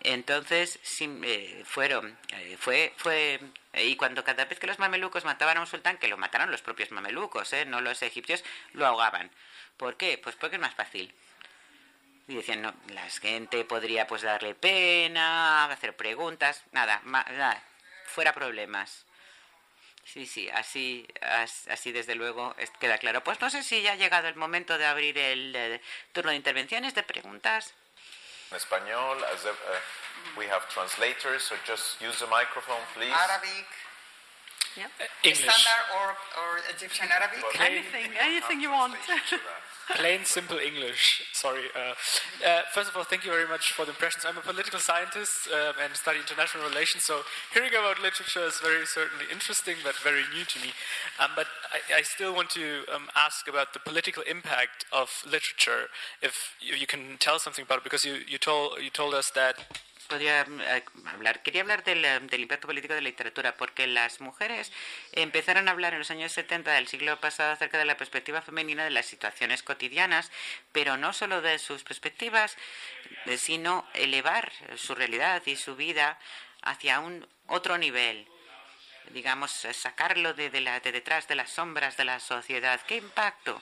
[0.02, 3.40] Entonces eh, fueron, eh, fue, fue,
[3.74, 6.62] y cuando cada vez que los mamelucos mataban a un sultán, que lo mataron los
[6.62, 8.44] propios mamelucos, eh, no los egipcios,
[8.74, 9.30] lo ahogaban.
[9.78, 10.18] ¿Por qué?
[10.18, 11.14] Pues porque es más fácil.
[12.28, 17.64] Y decían, no, la gente podría pues darle pena, hacer preguntas, nada, nada
[18.06, 19.06] fuera problemas.
[20.06, 21.08] Sí, sí, así,
[21.70, 23.24] así desde luego queda claro.
[23.24, 25.82] Pues no sé si ya ha llegado el momento de abrir el
[26.14, 27.74] turno de intervenciones, de preguntas.
[28.52, 29.18] En español.
[29.34, 29.80] As a, uh,
[30.38, 33.14] we have translators, so just use the microphone, please.
[33.14, 33.68] Arabic.
[34.78, 34.86] Yeah.
[35.00, 35.46] Uh, English.
[35.46, 36.08] Standard or,
[36.40, 37.44] or Egyptian Arabic?
[37.60, 38.96] anything, anything you want.
[39.96, 41.24] Plain, simple English.
[41.34, 41.66] Sorry.
[41.76, 41.94] Uh,
[42.46, 44.24] uh, first of all, thank you very much for the impressions.
[44.24, 47.22] I'm a political scientist um, and study international relations, so
[47.54, 50.74] hearing about literature is very certainly interesting, but very new to me.
[51.20, 55.90] Um, but I, I, still want to um, ask about the political impact of literature,
[56.22, 59.32] if you, you, can tell something about it, because you, you, told, you told us
[59.34, 59.56] that
[60.10, 61.42] podría eh, hablar.
[61.42, 64.74] Quería hablar del, eh, del, impacto político de la literatura, porque las mujeres
[65.14, 68.84] empezaron a hablar en los años 70 del siglo pasado acerca de la perspectiva femenina
[68.84, 70.32] de las situaciones cotidianas,
[70.74, 72.58] pero no solo de sus perspectivas,
[73.28, 76.20] eh, sino elevar su realidad y su vida
[76.62, 78.28] hacia un otro nivel
[79.12, 82.80] digamos, sacarlo de, de detrás de las sombras de la sociedad.
[82.86, 83.60] ¿Qué impacto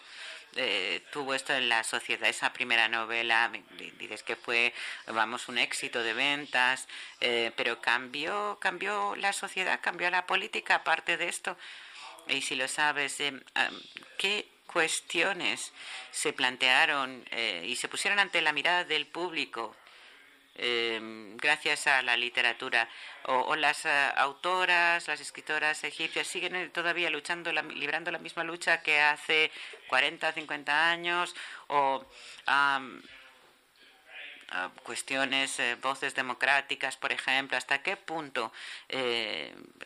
[0.55, 3.51] eh, tuvo esto en la sociedad, esa primera novela,
[3.99, 4.73] dices que fue,
[5.07, 6.87] vamos, un éxito de ventas,
[7.21, 11.57] eh, pero cambió, cambió la sociedad, cambió la política, aparte de esto.
[12.27, 13.33] Y si lo sabes, eh,
[14.17, 15.71] ¿qué cuestiones
[16.11, 17.25] se plantearon
[17.63, 19.75] y se pusieron ante la mirada del público
[20.59, 22.89] Em, gracias a la literatura.
[23.23, 28.81] O, las eh, autoras, las escritoras egipcias siguen eh, todavía luchando, librando la misma lucha
[28.81, 29.51] que hace
[29.87, 31.35] 40, 50 años,
[31.67, 32.05] o
[34.83, 38.51] cuestiones, eh, voces democráticas, por ejemplo, hasta qué punto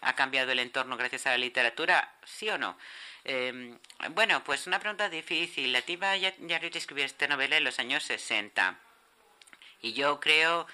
[0.02, 2.78] ha cambiado el entorno gracias a la literatura, sí o no.
[3.24, 3.78] Em,
[4.12, 5.74] bueno, pues una pregunta difícil.
[5.74, 8.78] La Tiba ya, ya escribió esta novela en los años 60
[9.82, 10.68] y yo creo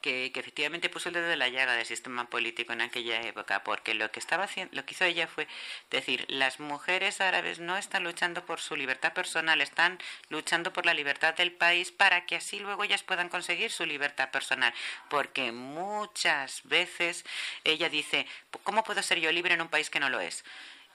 [0.00, 3.94] que, efectivamente puso el dedo de la llaga del sistema político en aquella época, porque
[3.94, 5.48] lo que estaba haciendo, lo que hizo ella fue
[5.90, 9.98] decir, las mujeres árabes no están luchando por su libertad personal, están
[10.28, 14.30] luchando por la libertad del país para que así luego ellas puedan conseguir su libertad
[14.30, 14.72] personal,
[15.08, 17.24] porque muchas veces
[17.64, 18.26] ella dice,
[18.62, 20.44] ¿cómo puedo ser yo libre en un país que no lo es?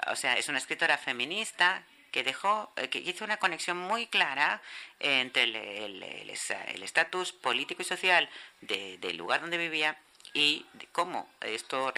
[0.07, 1.83] O sea, es una escritora feminista
[2.13, 4.61] que dejó, eh, que hizo una conexión muy clara
[4.99, 6.29] entre el
[6.83, 8.29] estatus político y social
[8.61, 9.97] del lugar donde vivía
[10.33, 11.93] y cómo esto,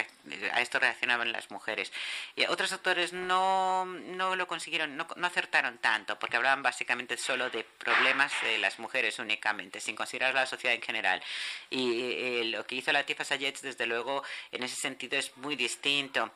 [0.52, 1.92] a esto reaccionaban las mujeres.
[2.36, 7.50] Y otros autores no, no lo consiguieron, no, no, acertaron tanto, porque hablaban básicamente solo
[7.50, 11.24] de problemas de las mujeres únicamente, sin considerar la sociedad en general.
[11.70, 16.32] Y eh, lo que hizo Latifa Sayed, desde luego, en ese sentido es muy distinto.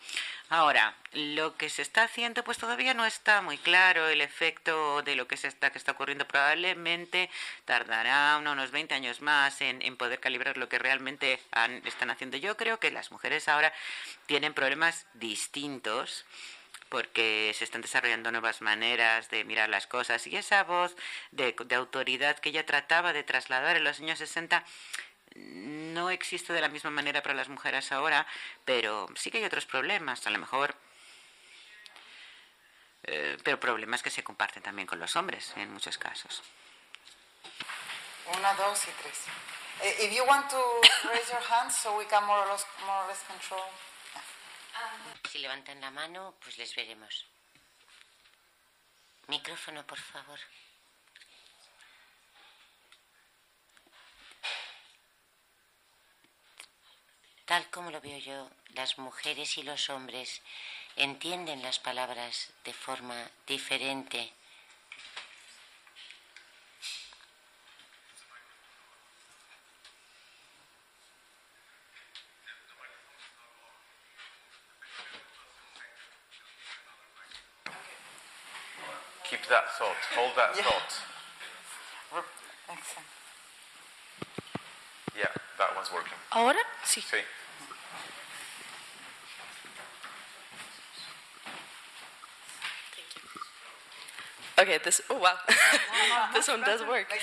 [0.49, 5.15] Ahora, lo que se está haciendo, pues todavía no está muy claro el efecto de
[5.15, 6.27] lo que, se está, que está ocurriendo.
[6.27, 7.29] Probablemente
[7.65, 12.37] tardará unos 20 años más en, en poder calibrar lo que realmente han están haciendo.
[12.37, 13.73] Yo creo que las mujeres ahora
[14.25, 16.25] tienen problemas distintos
[16.89, 20.95] porque se están desarrollando nuevas maneras de mirar las cosas y esa voz
[21.31, 24.65] de, autoridad que ella trataba de trasladar en los años 60
[25.35, 28.25] no existe de la misma manera para las mujeres ahora,
[28.65, 30.75] pero sí que hay otros problemas, a lo mejor,
[33.03, 36.41] eh, pero problemas que se comparten también con los hombres en muchos casos.
[38.37, 39.25] Una, dos y tres.
[39.81, 40.61] Eh, if you want to
[41.09, 43.65] raise your hand so we can more or less, more or less control.
[45.29, 47.25] Si levantan la mano, pues les veremos.
[49.27, 50.39] Micrófono, por favor.
[57.45, 60.41] Tal como lo veo yo, las mujeres y los hombres
[60.95, 64.31] entienden las palabras de forma diferente
[79.39, 79.95] Keep that thought.
[80.15, 80.63] Hold that Yeah.
[80.63, 80.91] thought.
[82.69, 83.07] Excellent.
[85.15, 86.17] Yeah, that one's working.
[86.31, 86.59] ¿Ahora?
[86.83, 87.01] Sí.
[87.01, 87.23] Sí.
[94.59, 95.37] Okay, this, oh wow,
[96.33, 97.07] this one does work.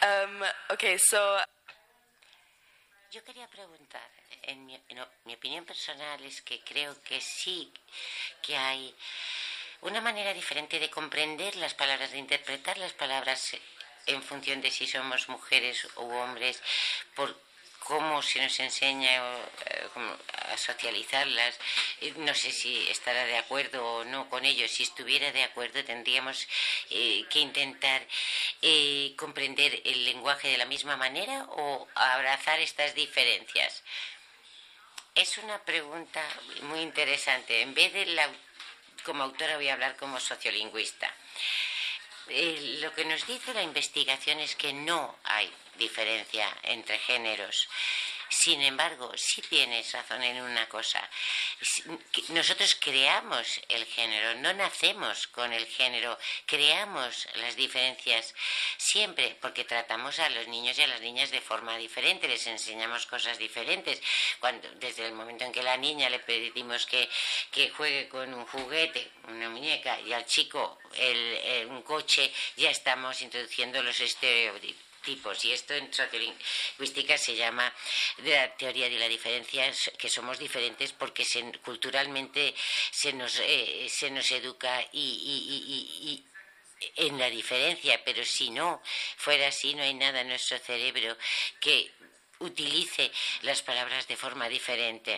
[0.00, 1.38] Um, okay, so
[3.10, 4.08] Yo quería preguntar,
[4.42, 7.72] en mi, en mi opinión personal es que creo que sí
[8.42, 8.94] que hay
[9.82, 13.56] una manera diferente de comprender las palabras, de interpretar las palabras
[14.06, 16.62] en función de si somos mujeres u hombres,
[17.14, 17.38] por
[17.78, 19.88] cómo se nos enseña o, eh,
[20.52, 21.58] a socializarlas.
[22.00, 24.66] Eh, No sé si estará de acuerdo o no con ello.
[24.68, 26.46] Si estuviera de acuerdo, tendríamos
[26.90, 28.02] eh, que intentar
[29.16, 33.82] comprender el lenguaje de la misma manera o abrazar estas diferencias.
[35.14, 36.22] Es una pregunta
[36.62, 37.62] muy interesante.
[37.62, 38.28] En vez de la,
[39.08, 41.10] como autora voy a hablar como sociolingüista.
[42.28, 47.68] Eh, lo que nos dice la investigación es que no hay diferencia entre géneros.
[48.30, 51.08] Sin embargo, sí tienes razón en una cosa.
[52.28, 58.34] Nosotros creamos el género, no nacemos con el género, creamos las diferencias
[58.76, 63.06] siempre porque tratamos a los niños y a las niñas de forma diferente, les enseñamos
[63.06, 64.00] cosas diferentes.
[64.40, 67.08] Cuando, desde el momento en que la niña le pedimos que,
[67.50, 72.70] que juegue con un juguete, una muñeca, y al chico el- el- un coche, ya
[72.70, 77.66] estamos introduciendo los estereotipos tipos y esto en sociolingüística se llama
[78.24, 79.62] de la teoría de la diferencia
[80.00, 82.54] que somos diferentes porque se- culturalmente
[83.02, 86.24] se nos eh, se nos educa y,
[87.06, 88.68] en la diferencia pero si no
[89.24, 91.10] fuera así no hay nada en nuestro cerebro
[91.64, 91.76] que
[92.50, 93.04] utilice
[93.48, 95.12] las palabras de forma diferente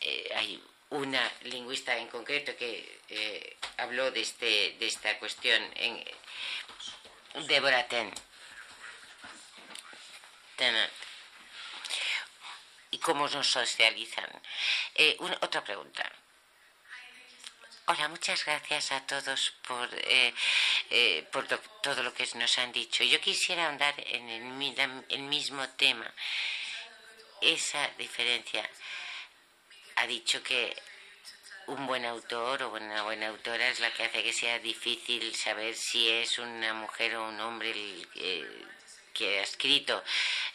[0.00, 0.50] Eh, hay
[0.90, 1.24] una
[1.54, 2.70] lingüista en concreto que
[3.08, 5.94] eh, habló de este de esta cuestión en
[7.50, 8.08] Deborah Ten.
[12.90, 14.30] ¿Y cómo nos socializan?
[14.94, 16.10] Eh, una- otra pregunta.
[17.86, 20.32] Hola, muchas gracias a todos por, eh,
[20.90, 23.02] eh, por lo- todo lo que nos han dicho.
[23.02, 26.12] Yo quisiera ahondar en el, el mismo tema.
[27.40, 28.68] Esa diferencia.
[29.96, 30.76] Ha dicho que
[31.66, 35.74] un buen autor o una buena autora es la que hace que sea difícil saber
[35.74, 38.66] si es una mujer o un hombre el, eh,
[39.12, 40.02] que ha escrito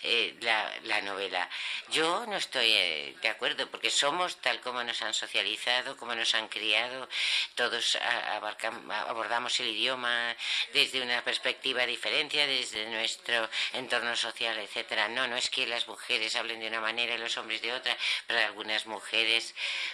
[0.03, 1.49] eh, la, la novela.
[1.89, 6.33] Yo no estoy eh, de acuerdo porque somos tal como nos han socializado, como nos
[6.35, 7.09] han criado,
[7.55, 10.35] todos a- abarcam- abordamos el idioma
[10.73, 15.07] desde una perspectiva diferente, desde nuestro entorno social, etcétera.
[15.09, 17.97] No, no es que las mujeres hablen de una manera y los hombres de otra,
[18.25, 19.53] pero algunas mujeres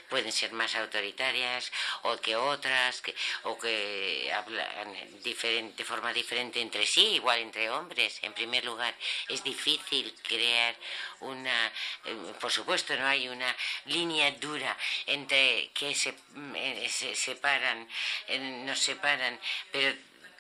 [0.10, 1.72] pueden ser más autoritarias
[2.04, 4.94] o que otras, que, o que hablan
[5.24, 8.20] diferente, de forma diferente entre sí, igual entre hombres.
[8.22, 8.94] En primer lugar,
[9.30, 10.76] es difícil crear
[11.22, 11.68] una,
[12.06, 16.14] eh, por supuesto, no hay una línea dura entre que se,
[16.56, 17.88] eh, se separan,
[18.28, 19.40] eh, nos separan,
[19.72, 19.94] pero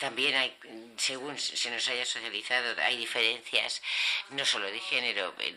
[0.03, 0.53] también hay,
[0.97, 3.81] según se nos haya socializado, hay diferencias,
[4.31, 5.33] no solo de género.
[5.39, 5.55] eh,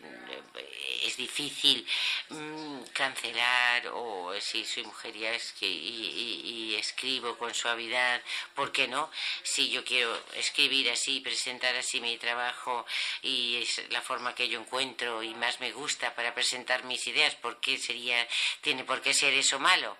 [1.03, 1.85] Es difícil
[2.29, 6.41] mm, cancelar o si soy mujer y, y-
[6.71, 8.21] y escribo con suavidad,
[8.55, 9.11] ¿por qué no?
[9.43, 12.85] Si yo quiero escribir así, presentar así mi trabajo
[13.21, 17.35] y es la forma que yo encuentro y más me gusta para presentar mis ideas,
[17.35, 18.25] ¿por qué sería,
[18.61, 19.97] tiene por qué ser eso malo?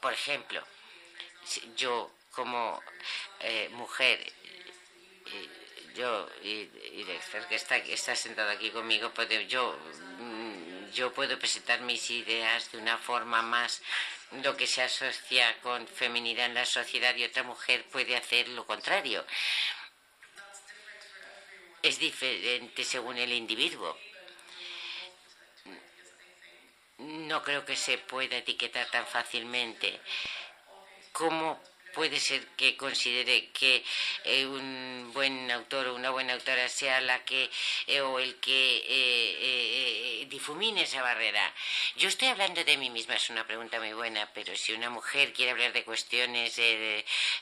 [0.00, 0.62] Por ejemplo,
[1.76, 2.82] yo como
[3.40, 4.32] eh, mujer,
[5.94, 9.76] yo y, y Dexter, que está, está sentado aquí conmigo, puede- yo,
[10.18, 13.82] mm, yo puedo presentar mis ideas de una forma más
[14.42, 18.64] lo que se asocia con feminidad en la sociedad y otra mujer puede hacer lo
[18.66, 19.24] contrario.
[21.82, 23.98] Es diferente según el individuo.
[26.98, 30.00] No creo que se pueda etiquetar tan fácilmente.
[31.12, 31.60] ¿Cómo
[31.92, 33.84] puede ser que considere que
[34.24, 37.50] eh, un buen autor o una buena autora sea la que
[37.86, 41.52] eh, o el que eh, eh, difumine esa barrera?
[41.96, 45.32] Yo estoy hablando de mí misma, es una pregunta muy buena, pero si una mujer
[45.32, 46.58] quiere hablar de cuestiones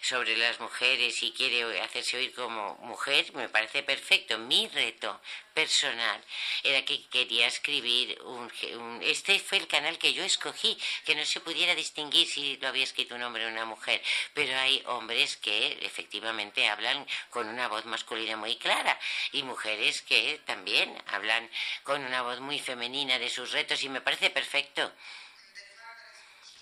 [0.00, 4.38] sobre las mujeres y quiere hacerse oír como mujer, me parece perfecto.
[4.38, 5.20] Mi reto
[5.54, 6.22] personal
[6.62, 11.24] era que quería escribir un, un- este fue el canal que yo escogí que no
[11.26, 14.00] se pudiera distinguir si lo había escrito un hombre o una mujer
[14.48, 18.98] hay hombres que efectivamente hablan con una voz masculina muy clara
[19.32, 21.50] y mujeres que también hablan
[21.82, 24.92] con una voz muy femenina de sus retos y me parece perfecto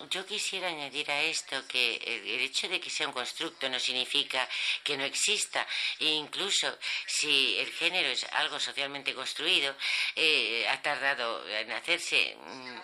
[0.07, 4.47] yo quisiera añadir a esto que el hecho de que sea un constructo no significa
[4.83, 5.67] que no exista.
[5.99, 9.75] E incluso si el género es algo socialmente construido,
[10.15, 12.79] eh, ha tardado en hacerse mm,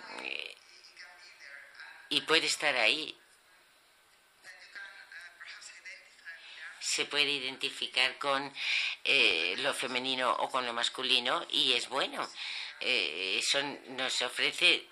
[2.10, 3.18] y puede estar ahí.
[6.86, 8.54] Se puede identificar con
[9.04, 12.30] eh, lo femenino o con lo masculino y es bueno.
[12.80, 13.60] Eh, eso
[13.98, 14.88] nos ofrece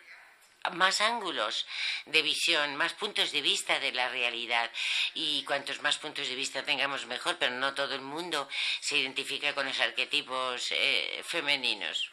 [0.71, 1.67] más ángulos
[2.07, 4.71] de visión, más puntos de vista de la realidad.
[5.13, 9.53] Y cuantos más puntos de vista tengamos, mejor, pero no todo el mundo se identifica
[9.53, 12.09] con los arquetipos eh, femeninos.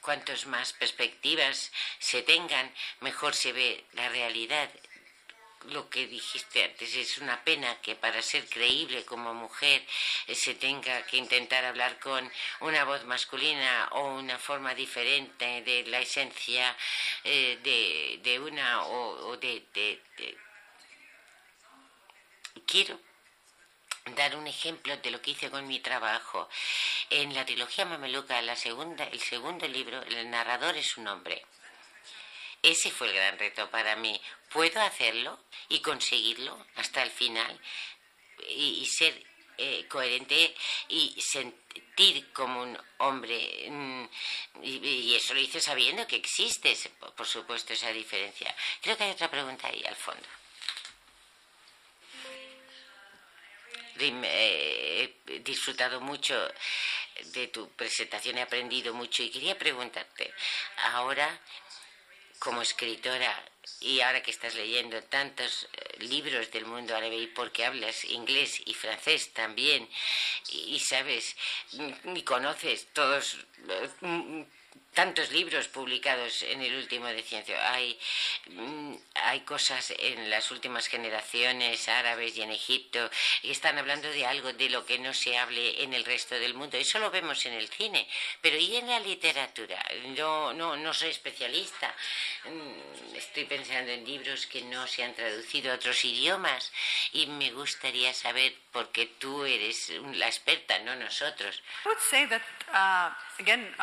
[0.00, 4.70] Cuantos más perspectivas se tengan, mejor se ve la realidad
[5.68, 9.84] lo que dijiste antes, es una pena que para ser creíble como mujer
[10.26, 12.30] eh, se tenga que intentar hablar con
[12.60, 16.76] una voz masculina o una forma diferente de la esencia
[17.24, 20.00] eh, de, una o, de,
[22.66, 22.98] Quiero
[24.16, 26.48] dar un ejemplo de lo que hice con mi trabajo.
[27.10, 31.44] En la trilogía mameluca, la segunda, el segundo libro, el narrador es un hombre.
[32.62, 34.20] Ese fue el gran reto para mí.
[34.50, 35.38] ¿Puedo hacerlo
[35.68, 37.58] y conseguirlo hasta el final?
[38.48, 39.22] Y, ser
[39.58, 40.54] eh, coherente
[40.88, 43.66] y sentir como un hombre.
[43.70, 44.04] Mm,
[44.62, 46.76] y, eso lo hice sabiendo que existe,
[47.16, 48.54] por supuesto, esa diferencia.
[48.80, 50.26] Creo que hay otra pregunta ahí al fondo.
[54.02, 56.34] Eh, he disfrutado mucho
[57.34, 60.32] de tu presentación, he aprendido mucho y quería preguntarte,
[60.94, 61.38] ahora
[62.40, 63.32] como escritora
[63.80, 68.60] y ahora que estás leyendo tantos eh, libros del mundo árabe y porque hablas inglés
[68.64, 69.88] y francés también
[70.50, 71.36] y, sabes
[72.14, 73.36] y conoces todos
[73.68, 74.46] eh,
[74.94, 77.72] tantos libros publicados en el último de ciencia.
[77.72, 77.98] Hay,
[78.46, 83.10] mm, hay cosas en las últimas generaciones árabes y en Egipto
[83.42, 86.54] que están hablando de algo de lo que no se hable en el resto del
[86.54, 86.76] mundo.
[86.76, 88.08] Eso lo vemos en el cine.
[88.40, 89.82] Pero ¿y en la literatura?
[90.14, 91.94] Yo no, no soy especialista.
[92.44, 96.72] Mm, estoy pensando en libros que no se han traducido a otros idiomas
[97.12, 101.62] y me gustaría saber por qué tú eres la experta, no nosotros.
[102.72, 103.10] Uh,
[103.40, 103.74] again,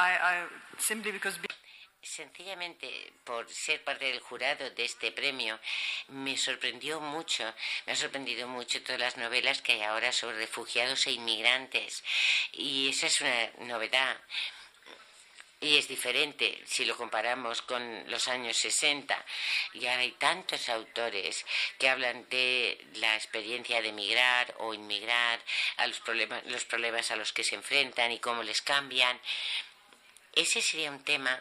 [2.02, 5.60] Sencillamente por ser parte del jurado de este premio,
[6.08, 7.44] me sorprendió mucho,
[7.86, 12.04] me ha sorprendido mucho todas las novelas que hay ahora sobre refugiados e inmigrantes.
[12.54, 14.18] Y esa es una novedad.
[15.60, 19.26] Y es diferente si lo comparamos con los años 60.
[19.74, 21.46] Y ahora hay tantos autores
[21.80, 25.40] que hablan de la experiencia de emigrar o inmigrar,
[25.78, 29.20] a los problemas, los problemas a los que se enfrentan y cómo les cambian.
[30.38, 31.34] Ese sería un tema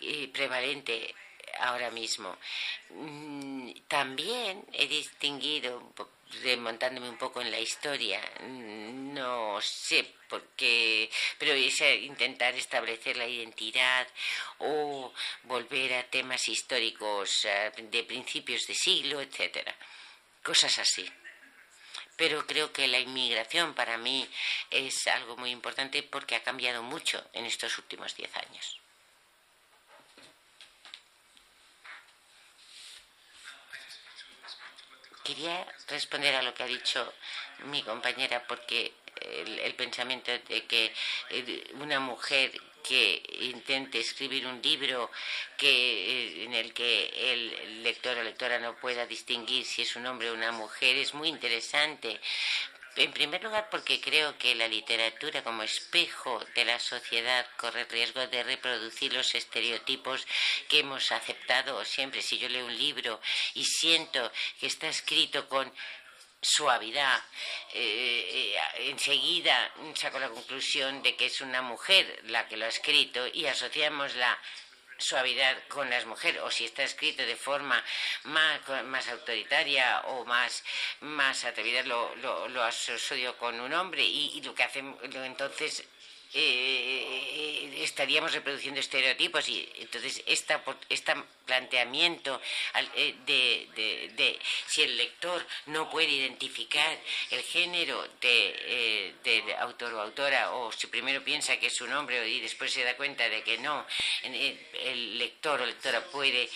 [0.00, 1.14] eh, prevalente
[1.60, 2.36] ahora mismo.
[2.88, 5.94] Mm, también he distinguido,
[6.42, 11.08] remontándome un poco en la historia, mm, no sé por qué,
[11.38, 14.08] pero es intentar establecer la identidad
[14.58, 15.12] o
[15.44, 19.72] volver a temas históricos eh, de principios de siglo, etcétera.
[20.42, 21.08] Cosas así
[22.20, 24.28] pero creo que la inmigración para mí
[24.70, 28.78] es algo muy importante porque ha cambiado mucho en estos últimos diez años.
[35.24, 37.10] Quería responder a lo que ha dicho
[37.64, 38.92] mi compañera porque
[39.22, 40.92] el, pensamiento de que
[41.30, 42.52] eh, una mujer
[42.82, 45.10] que intente escribir un libro
[45.56, 50.06] que, eh, en el que el lector o lectora no pueda distinguir si es un
[50.06, 52.20] hombre o una mujer es muy interesante.
[52.96, 58.26] En primer lugar, porque creo que la literatura como espejo de la sociedad corre riesgo
[58.26, 60.26] de reproducir los estereotipos
[60.68, 62.20] que hemos aceptado siempre.
[62.20, 63.20] Si yo leo un libro
[63.54, 65.72] y siento que está escrito con
[66.40, 67.22] suavidad,
[67.74, 72.68] eh, eh, enseguida saco la conclusión de que es una mujer la que lo ha
[72.68, 74.38] escrito y asociamos la
[74.96, 77.82] suavidad con las mujeres o si está escrito de forma
[78.24, 80.62] más, más autoritaria o más,
[81.00, 85.86] más atrevida lo, lo, asocio con un hombre y, y lo que hacen entonces
[86.32, 87.29] eh,
[88.00, 91.12] estaríamos reproduciendo estereotipos y entonces esta, este
[91.44, 92.40] planteamiento
[92.96, 93.68] eh, de,
[94.16, 96.98] de, si el lector no puede identificar
[97.30, 101.92] el género de, eh, del autor o autora o si primero piensa que es un
[101.92, 103.84] hombre y después se da cuenta de que no,
[104.22, 106.48] el lector o lectora puede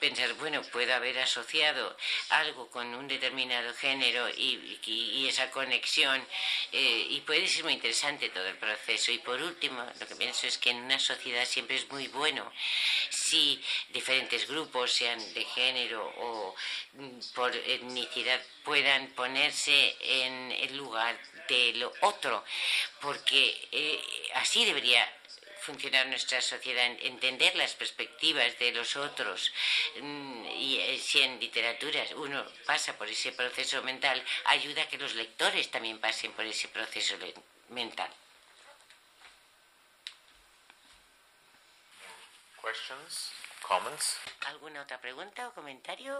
[0.00, 1.96] pensar, bueno, puedo haber asociado
[2.30, 6.26] algo con un determinado género y, y, esa conexión
[6.72, 10.56] y puede ser muy interesante todo el proceso Y por último, lo que pienso es
[10.56, 12.50] que en una sociedad siempre es muy bueno
[13.10, 16.54] si diferentes grupos, sean de género o
[16.94, 21.14] mm, por etnicidad, puedan ponerse en el lugar
[21.46, 22.42] de lo otro,
[23.02, 24.00] porque eh,
[24.34, 25.04] así debería
[25.60, 29.52] funcionar nuestra sociedad, entender las perspectivas de los otros.
[30.00, 34.96] Mm, y eh, si en literaturas uno pasa por ese proceso mental, ayuda a que
[34.96, 37.14] los lectores también pasen por ese proceso
[37.68, 38.10] mental.
[42.68, 43.32] Questions,
[43.66, 44.18] comments?
[44.44, 46.12] ¿Alguna otra pregunta o comentario?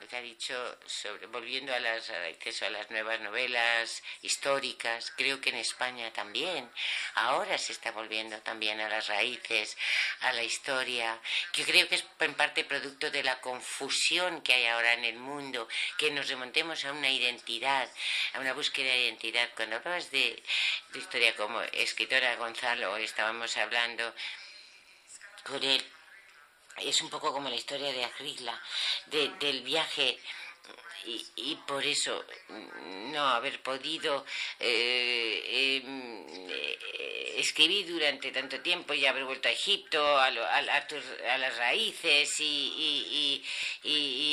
[0.00, 5.50] lo que ha dicho sobre volviendo a las a las nuevas novelas históricas creo que
[5.50, 6.70] en España también
[7.14, 9.76] ahora se está volviendo también a las raíces
[10.20, 11.20] a la historia
[11.52, 15.16] que creo que es en parte producto de la confusión que hay ahora en el
[15.16, 17.88] mundo que nos remontemos a una identidad
[18.34, 20.40] a una búsqueda de identidad cuando hablabas de,
[20.92, 24.14] de historia como escritora Gonzalo estábamos hablando
[25.44, 25.84] con él
[26.80, 28.60] es un poco como la historia de Agrigla,
[29.06, 30.18] del viaje
[31.36, 32.24] y, por eso
[33.12, 34.26] no haber podido
[34.58, 42.34] eh, em, eh, escribir durante tanto tiempo y haber vuelto a Egipto, a, las raíces
[42.40, 43.42] y,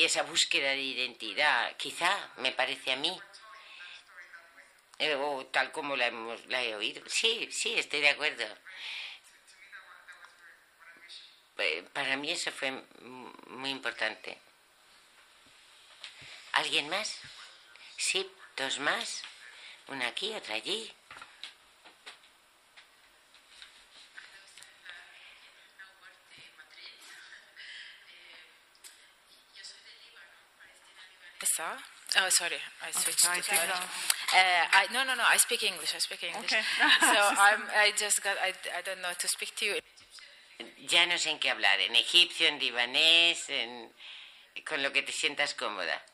[0.03, 3.17] esa búsqueda de identidad, quizá me parece a mí.
[4.99, 7.01] Eh, o tal como la, hemos, la he oído.
[7.07, 8.45] Sí, sí, estoy de acuerdo.
[11.57, 12.71] Eh, para mí eso fue
[13.47, 14.37] muy importante.
[16.53, 17.19] ¿Alguien más?
[17.97, 19.23] Sí, dos más.
[19.87, 20.91] Una aquí, otra allí.
[31.41, 31.77] Está?
[32.17, 33.73] Oh, sorry, I switched okay, to.
[34.33, 35.23] Uh, I, no, no, no.
[35.27, 35.93] I speak English.
[35.93, 36.45] I speak English.
[36.45, 36.61] Okay.
[36.99, 38.37] so I'm, I just got.
[38.41, 39.73] I, I don't know to speak to you.
[40.79, 43.93] Ya no sé en qué hablar, en egipcio, en libanés, en,
[44.65, 46.05] con lo que te sientas cómoda.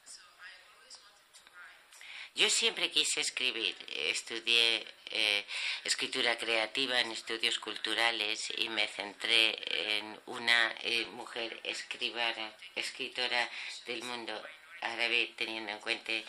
[2.33, 5.45] Yo siempre quise escribir, estudié eh,
[5.83, 9.59] escritura creativa en estudios culturales y me centré
[9.97, 13.49] en una eh, mujer escribana, escritora
[13.85, 14.41] del mundo
[14.79, 16.25] árabe, teniendo en cuenta eh,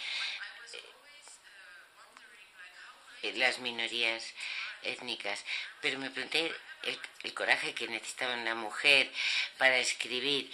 [3.37, 4.35] las minorías
[4.85, 5.45] étnicas.
[5.81, 6.53] Pero me pregunté
[6.83, 9.11] el, coraje que necesitaba una mujer
[9.59, 10.51] para escribir,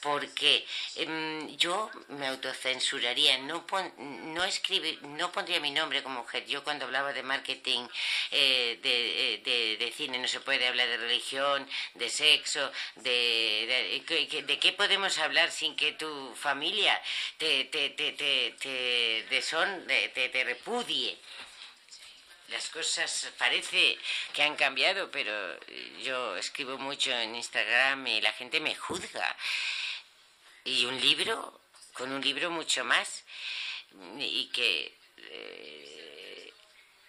[0.00, 0.64] porque
[0.96, 3.66] em, yo me autocensuraría, no,
[3.98, 6.46] no, escribir, no pondría mi nombre como mujer.
[6.46, 7.88] Yo cuando hablaba de marketing
[8.30, 14.04] eh, eh, de, de, cine no se puede hablar de religión, de sexo, de,
[14.46, 17.00] de, qué podemos hablar sin que tu familia
[17.38, 21.18] te, te, te, te, te, te repudie
[22.48, 23.98] las cosas parece
[24.32, 25.58] que han cambiado, pero
[26.02, 29.36] yo escribo mucho en Instagram y la gente me juzga.
[30.64, 31.60] Y un libro,
[31.92, 33.24] con un libro mucho más,
[34.18, 36.52] y que eh,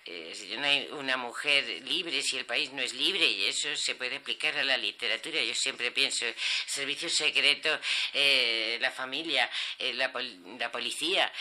[0.06, 3.96] eh, no hay una mujer libre, si el país no es libre, y eso se
[3.96, 5.42] puede aplicar a la literatura.
[5.44, 6.26] Yo siempre pienso,
[6.66, 7.80] servicio secreto,
[8.14, 10.12] eh, la familia, la,
[10.60, 11.32] la policía.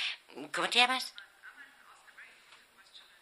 [0.53, 1.15] ¿Cómo te llamas?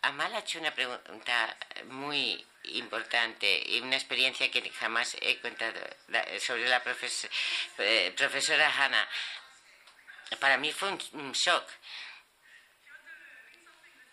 [0.05, 5.81] Amal ha hecho una pregunta muy importante y una experiencia que jamás he contado
[6.41, 6.83] sobre la
[7.79, 9.09] eh, profesora Hannah.
[10.41, 11.67] Para mí fue un, shock.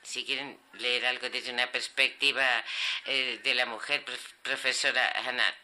[0.01, 2.63] Si quieren leer algo desde una perspectiva
[3.05, 4.05] eh, de la mujer,
[4.41, 5.55] profesora Hannah,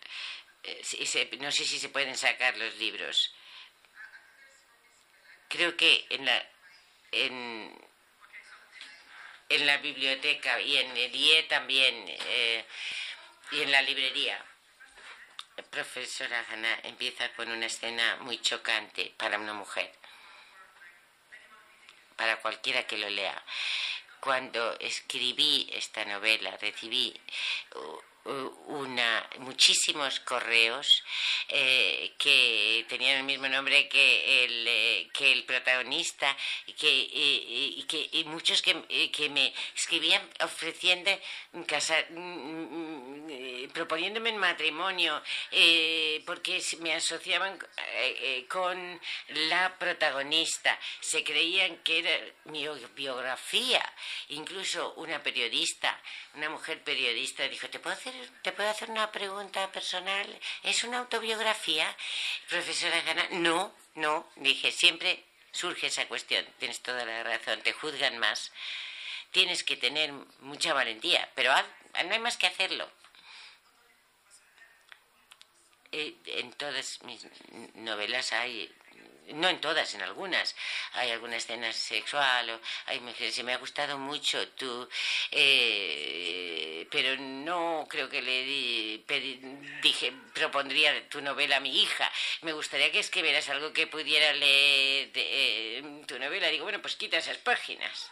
[0.63, 3.34] eh, no sé si se pueden sacar los libros.
[5.47, 6.45] Creo que en la
[7.11, 7.87] en
[9.50, 12.66] en la biblioteca y en el IE también eh,
[13.52, 14.43] y en la librería.
[15.72, 19.91] Profesora Hanna empieza con una escena muy chocante para una mujer,
[22.16, 23.43] para cualquiera que lo lea.
[24.20, 27.20] Cuando escribí esta novela recibí
[28.67, 31.03] una, muchísimos correos
[31.47, 36.36] eh, que tenían el mismo nombre que el, eh, que el protagonista
[36.78, 41.12] que, y, que, y muchos que, eh, que, me escribían ofreciendo
[41.67, 45.21] casar, mm, mm, proponiéndome en matrimonio
[46.25, 47.58] porque me asociaban
[48.49, 48.99] con
[49.49, 52.12] la protagonista, se creían que era
[52.45, 53.83] mi biografía,
[54.29, 55.99] incluso una periodista,
[56.36, 60.39] una mujer periodista dijo, ¿te puedo hacer ¿te puedo hacer una pregunta personal?
[60.64, 61.96] ¿Es una autobiografía?
[62.50, 68.18] Profesora Gana, no, no, dije, siempre surge esa cuestión, tienes toda la razón, te juzgan
[68.18, 68.52] más
[69.32, 72.89] tienes que tener mucha valentía, pero no hay más que hacerlo.
[75.92, 77.26] Eh, en todas mis
[77.76, 78.74] novelas hay
[79.33, 80.55] no en todas, en algunas.
[80.93, 84.87] Hay alguna escena sexual, o hay mujeres, me ha gustado mucho tú,
[85.32, 88.43] eh, pero no creo que le
[89.82, 92.12] dije, propondría tu novela a mi hija.
[92.41, 96.47] Me gustaría que escribieras algo que pudiera leer eh, tu novela.
[96.47, 98.12] Digo, bueno, pues quita esas páginas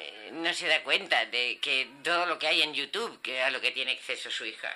[0.00, 3.50] eh, no se da cuenta de que todo lo que hay en YouTube, que a
[3.50, 4.72] lo que tiene acceso su hija.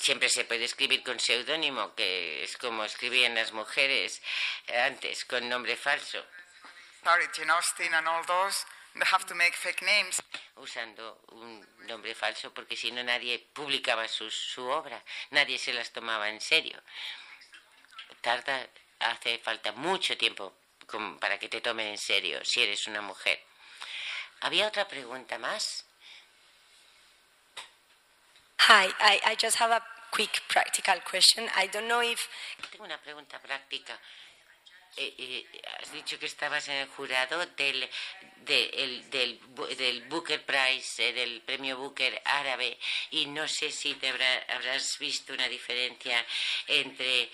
[0.00, 4.22] Siempre se puede escribir con seudónimo, que es como escribían las mujeres
[4.86, 6.24] antes, con nombre falso.
[7.04, 8.64] Jane Austen and all those,
[8.94, 10.22] they have to make fake names.
[10.56, 15.92] Usando un nombre falso, porque si no nadie publicaba su, su obra, nadie se las
[15.92, 16.82] tomaba en serio.
[18.22, 18.66] Tarda,
[19.00, 20.54] hace falta mucho tiempo
[21.20, 23.44] para que te tomen en serio si eres una mujer.
[24.40, 25.84] ¿Había otra pregunta más?
[28.68, 29.80] Hi, I, I just have a
[30.10, 31.48] quick practical question.
[31.56, 32.28] I don't know if...
[32.70, 33.98] Tengo una pregunta práctica.
[34.98, 37.88] Eh, eh, has dicho que estabas en el jurado del,
[38.44, 42.78] del, del, Booker Prize, eh, del premio Booker árabe,
[43.12, 46.22] y no sé si te habrás visto una diferencia
[46.66, 47.30] entre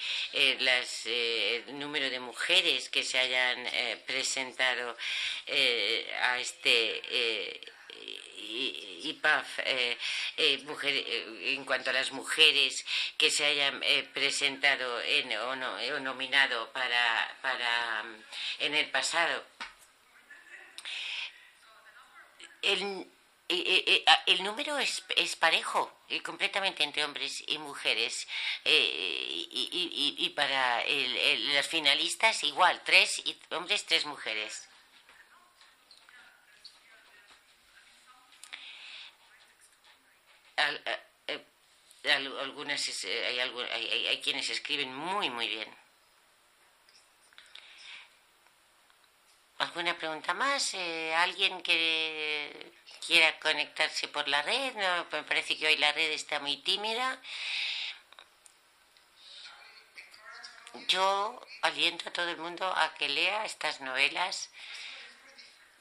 [0.60, 3.66] las, el número de mujeres que se hayan
[4.06, 4.96] presentado
[6.22, 7.74] a este
[9.02, 9.98] y, PAF eh,
[10.36, 12.84] eh, eh, en cuanto a las mujeres
[13.16, 13.82] que se hayan
[14.12, 18.04] presentado en, o, nominado para, para
[18.58, 19.44] en el pasado.
[22.62, 23.06] El,
[23.48, 25.92] el número es, es parejo
[26.24, 28.26] completamente entre hombres y mujeres
[28.64, 30.84] y, para
[31.54, 34.68] las finalistas igual, tres hombres, tres mujeres.
[40.56, 41.44] Eh, eh,
[42.12, 45.76] algunas eh, hay, hay, quienes escriben muy muy bien.
[49.58, 50.74] ¿Alguna pregunta más?
[51.16, 52.72] ¿Alguien que
[53.06, 54.74] quiera conectarse por la red?
[54.74, 57.20] No, me parece que hoy la red está muy tímida.
[60.88, 64.50] Yo aliento a todo el mundo a que lea estas novelas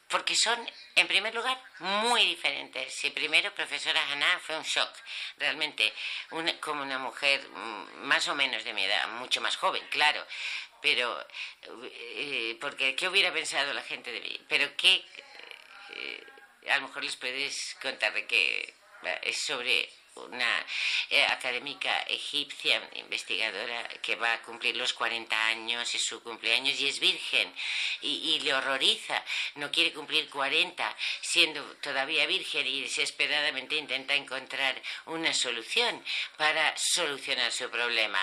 [0.10, 0.60] porque son,
[0.96, 3.04] en primer lugar, muy diferentes.
[3.04, 4.90] Y primero, profesora Hannah fue un shock,
[5.38, 5.94] realmente,
[6.62, 10.26] como una mujer mm, más o menos de mi edad, mucho más joven, claro,
[10.82, 11.26] pero,
[11.64, 14.40] eh, porque, ¿qué hubiera pensado la gente de mí?
[14.48, 15.04] Pero qué,
[15.96, 16.24] eh,
[16.70, 18.74] a lo mejor les puedes contar de que
[19.24, 20.66] es sobre una
[21.10, 26.88] eh, académica egipcia, investigadora, que va a cumplir los 40 años, es su cumpleaños y
[26.88, 27.54] es virgen
[28.02, 29.24] y, le horroriza,
[29.56, 36.04] no quiere cumplir 40 siendo todavía virgen y desesperadamente intenta encontrar una solución
[36.38, 38.20] para solucionar su problema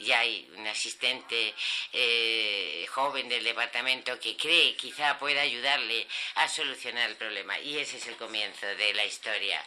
[0.00, 1.54] y hay un asistente
[1.92, 6.06] eh, joven del departamento que cree quizá pueda ayudarle
[6.36, 7.58] a solucionar el problema.
[7.58, 9.62] Y ese es el comienzo de la historia.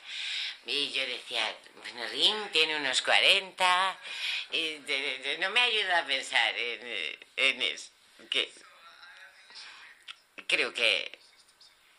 [0.65, 3.99] Y yo decía, bueno, Rim tiene unos 40,
[4.51, 4.79] y
[5.39, 7.91] no me ayuda a pensar en, en eso.
[10.47, 11.19] Creo que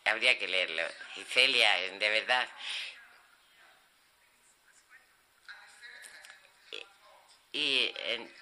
[0.05, 0.83] habría que leerlo.
[1.15, 2.47] Y Celia, de verdad.
[7.51, 8.35] Y, en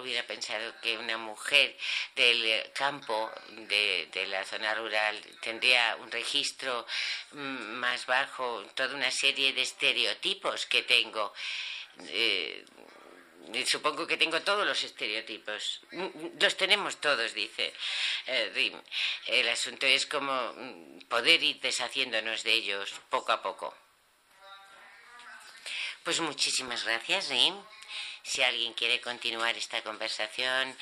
[0.00, 1.76] hubiera pensado que una mujer
[2.14, 6.86] del campo, de, la zona rural, tendría un registro
[7.32, 11.32] mm, más bajo, toda una serie de estereotipos que tengo.
[12.08, 12.64] Eh,
[13.66, 15.80] supongo que tengo todos los estereotipos.
[16.38, 17.72] Los tenemos todos, dice
[18.26, 18.80] eh, Rim.
[19.26, 23.74] El asunto es como mm, poder ir deshaciéndonos de ellos poco a poco.
[26.04, 27.54] Pues muchísimas gracias, Rim.
[28.22, 30.76] Si alguien quiere continuar esta conversación,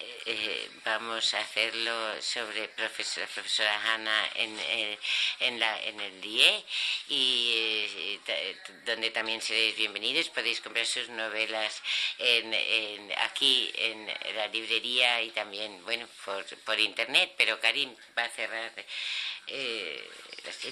[0.00, 4.98] eh, eh, vamos a hacerlo sobre profesora, profesora Hanna en, eh,
[5.40, 6.64] en, la, en el DIE
[7.08, 8.18] y
[8.86, 10.30] donde también seréis bienvenidos.
[10.30, 11.82] Podéis comprar sus novelas
[12.18, 18.28] en, aquí en la librería y también, bueno, por, por internet, pero Karim va a
[18.30, 18.72] cerrar
[19.52, 20.08] eh,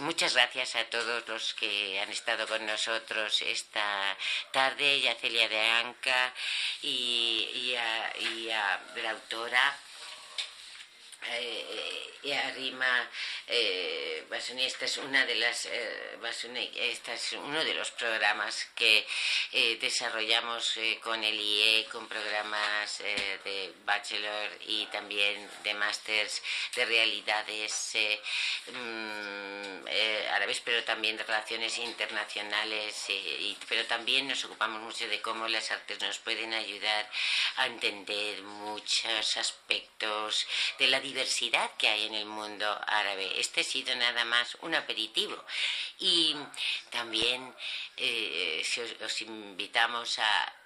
[0.00, 4.16] muchas gracias a todos los que han estado con nosotros esta
[4.52, 6.32] tarde, y a Celia de Anca
[6.82, 9.74] y, a, la autora
[11.22, 13.08] eh, arrima
[13.46, 14.08] eh,
[14.58, 16.18] esta es una de las eh,
[16.76, 19.06] este es uno de los programas que
[19.52, 26.42] eh, desarrollamos eh, con el IE con programas de bachelor y también de másters
[26.76, 27.92] de realidades
[28.72, 29.86] mm,
[30.32, 33.06] árabes pero también de relaciones internacionales
[33.68, 37.10] pero también nos ocupamos mucho de cómo las artes nos pueden ayudar
[37.56, 40.46] a entender muchos aspectos
[40.78, 43.40] de la diversidad que hay en el mundo árabe.
[43.40, 45.36] Este ha sido nada más un aperitivo.
[45.98, 46.36] Y
[46.90, 47.54] también
[47.96, 48.62] eh,
[49.04, 50.57] os invitamos a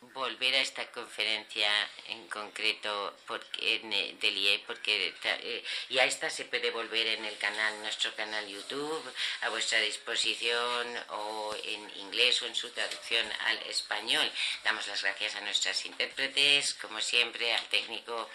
[0.00, 1.70] volver a esta conferencia
[2.06, 7.06] en concreto porque, en, eh, del IE porque eh, y a esta se puede volver
[7.06, 9.12] en el canal nuestro canal YouTube
[9.42, 14.30] a vuestra disposición o en inglés o en su traducción al español.
[14.64, 18.30] Damos las gracias a nuestras intérpretes como siempre al técnico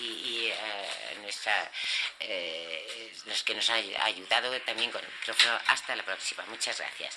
[0.00, 1.70] y, a nuestra
[2.18, 5.58] eh, los que nos ha ayudado también con el micrófono.
[5.66, 6.44] Hasta la próxima.
[6.46, 7.16] Muchas gracias